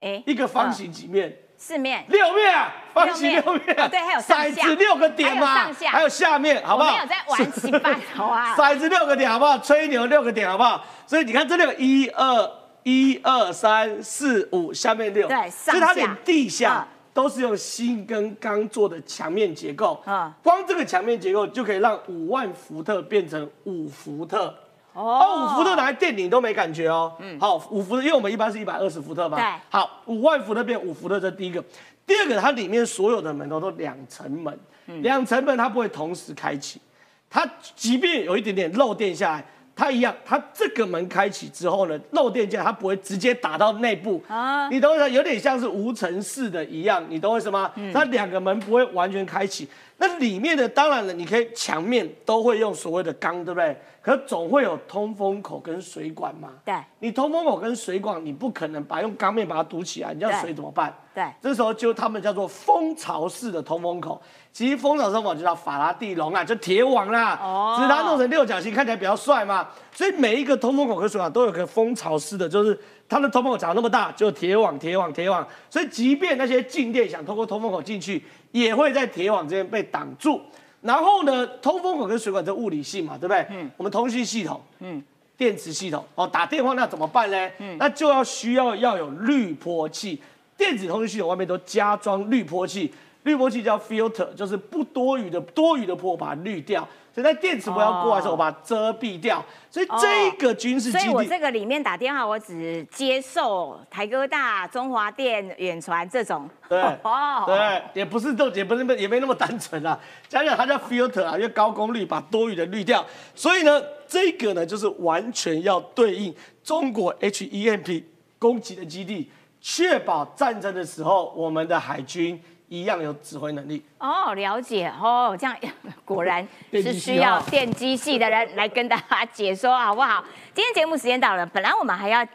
[0.00, 1.36] 哎，一个方嗯形几面？
[1.60, 5.90] 四面，六面啊，方形六六面对还有上骰子六个点嘛，还有上下。
[5.90, 6.92] 还有下面，好不好？
[6.92, 8.54] 没有在玩七八好啊。
[8.54, 9.58] 骰子六个点，好不好？
[9.58, 10.84] 吹牛六个点，好不好？
[11.04, 12.50] 所以你看这里有一二
[12.84, 16.94] 一二三四五，下面六，对所以它上下连地下嗯。
[17.12, 20.32] 都是用锌跟钢做的墙面结构，嗯。
[20.40, 24.54] 光这个墙面结构就可以让五万伏特变成五伏特。
[24.98, 27.14] 哦哦，五伏特拿来电你都没感觉哦。
[27.20, 29.36] 嗯，好，五伏特，因为我们一般是一百二十伏特嘛。
[29.36, 31.62] 对好，五万伏特变五伏特，这第一个。
[32.04, 36.80] 第二个，它里面所有的门都都两层门，嗯两层门它不会同时开启，
[37.28, 37.46] 它
[37.76, 39.44] 即便有一点点漏电下来，
[39.76, 45.10] 它一样，它这个门开启之后呢，漏电下来它不会直接打到内部啊你懂我意思？
[45.10, 47.70] 有点像是无尘室的一样，你懂我意思吗？
[47.76, 49.68] 嗯它两个门不会完全开启，
[50.00, 53.76] 那里面的当然了，你可以墙面都会用所谓的钢，对不对？
[54.00, 56.52] 可总会有通风口跟水管嘛。
[56.64, 60.94] 对你通风口跟水管，你不可能把用钢面把它堵起来，你要水怎么办？
[61.12, 64.22] 对这时候就他们叫做蜂巢式的通风口。
[64.58, 67.38] 其实蜂巢通风口就叫法拉第笼啊，就铁网啦。
[67.40, 69.68] 哦只是它弄成六角形，看起来比较帅嘛。
[69.92, 72.76] 所以每一个通风口跟水管都有个蜂巢式的，就是
[73.08, 75.46] 它的通风口长那么大，就铁网、铁网、铁网。
[75.70, 80.40] 所以即便那些静电想通过通风口进去，也会在铁网这边被挡住。
[80.80, 83.46] 然后呢，通风口跟水管这物理性嘛，对不对？
[83.50, 83.70] 嗯。
[83.76, 85.00] 我们通讯系统，嗯，
[85.36, 87.50] 电池系统，哦，打电话那怎么办呢？
[87.58, 90.20] 嗯，那就要需要要有滤波器，
[90.56, 92.92] 电子通讯系统外面都加装滤波器，
[93.28, 96.86] 滤波器叫 filter，就是不多余的多余的波把它滤掉。
[97.12, 99.44] 所以在电磁波要过来的时候，哦我把它遮蔽掉。
[99.68, 106.48] 所以这个军事所以我基地，这个里面打电话，我只接受台哥大、中华电、远传这种。
[106.68, 109.98] 对哦， 对，也不是都也不是也没那么单纯啊。
[110.28, 113.04] 讲讲它叫 filter 啊，因为高功率把多余的滤掉。
[113.34, 118.04] 所以呢，这个呢就是完全要对应中国 HEMP
[118.38, 119.28] 攻击的基地，
[119.60, 123.82] 确保战争的时候我们的海军一样有指挥能力。
[123.98, 125.56] 哦，了解哦，这样
[126.04, 130.24] 果然 是需要哦电机系的人来跟大家解说，好不好？
[130.54, 132.26] 今天节目时间到了，本来我们还要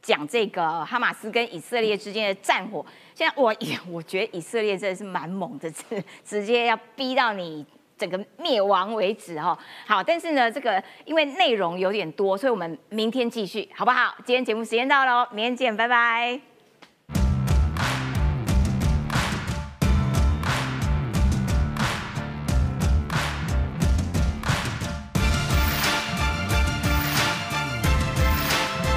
[0.00, 3.54] 讲这个哈马斯跟以色列之间的战火，现在我
[3.90, 7.64] 我觉得以色列真的是蛮猛的，直直接要逼到你。
[7.98, 9.56] 整个灭亡为止哈，
[9.86, 14.12] 好，但是呢，这个因为内容有点多，所以我们明天继续，好不好？
[14.24, 16.51] 今天节目时间到喽，明天见，拜拜。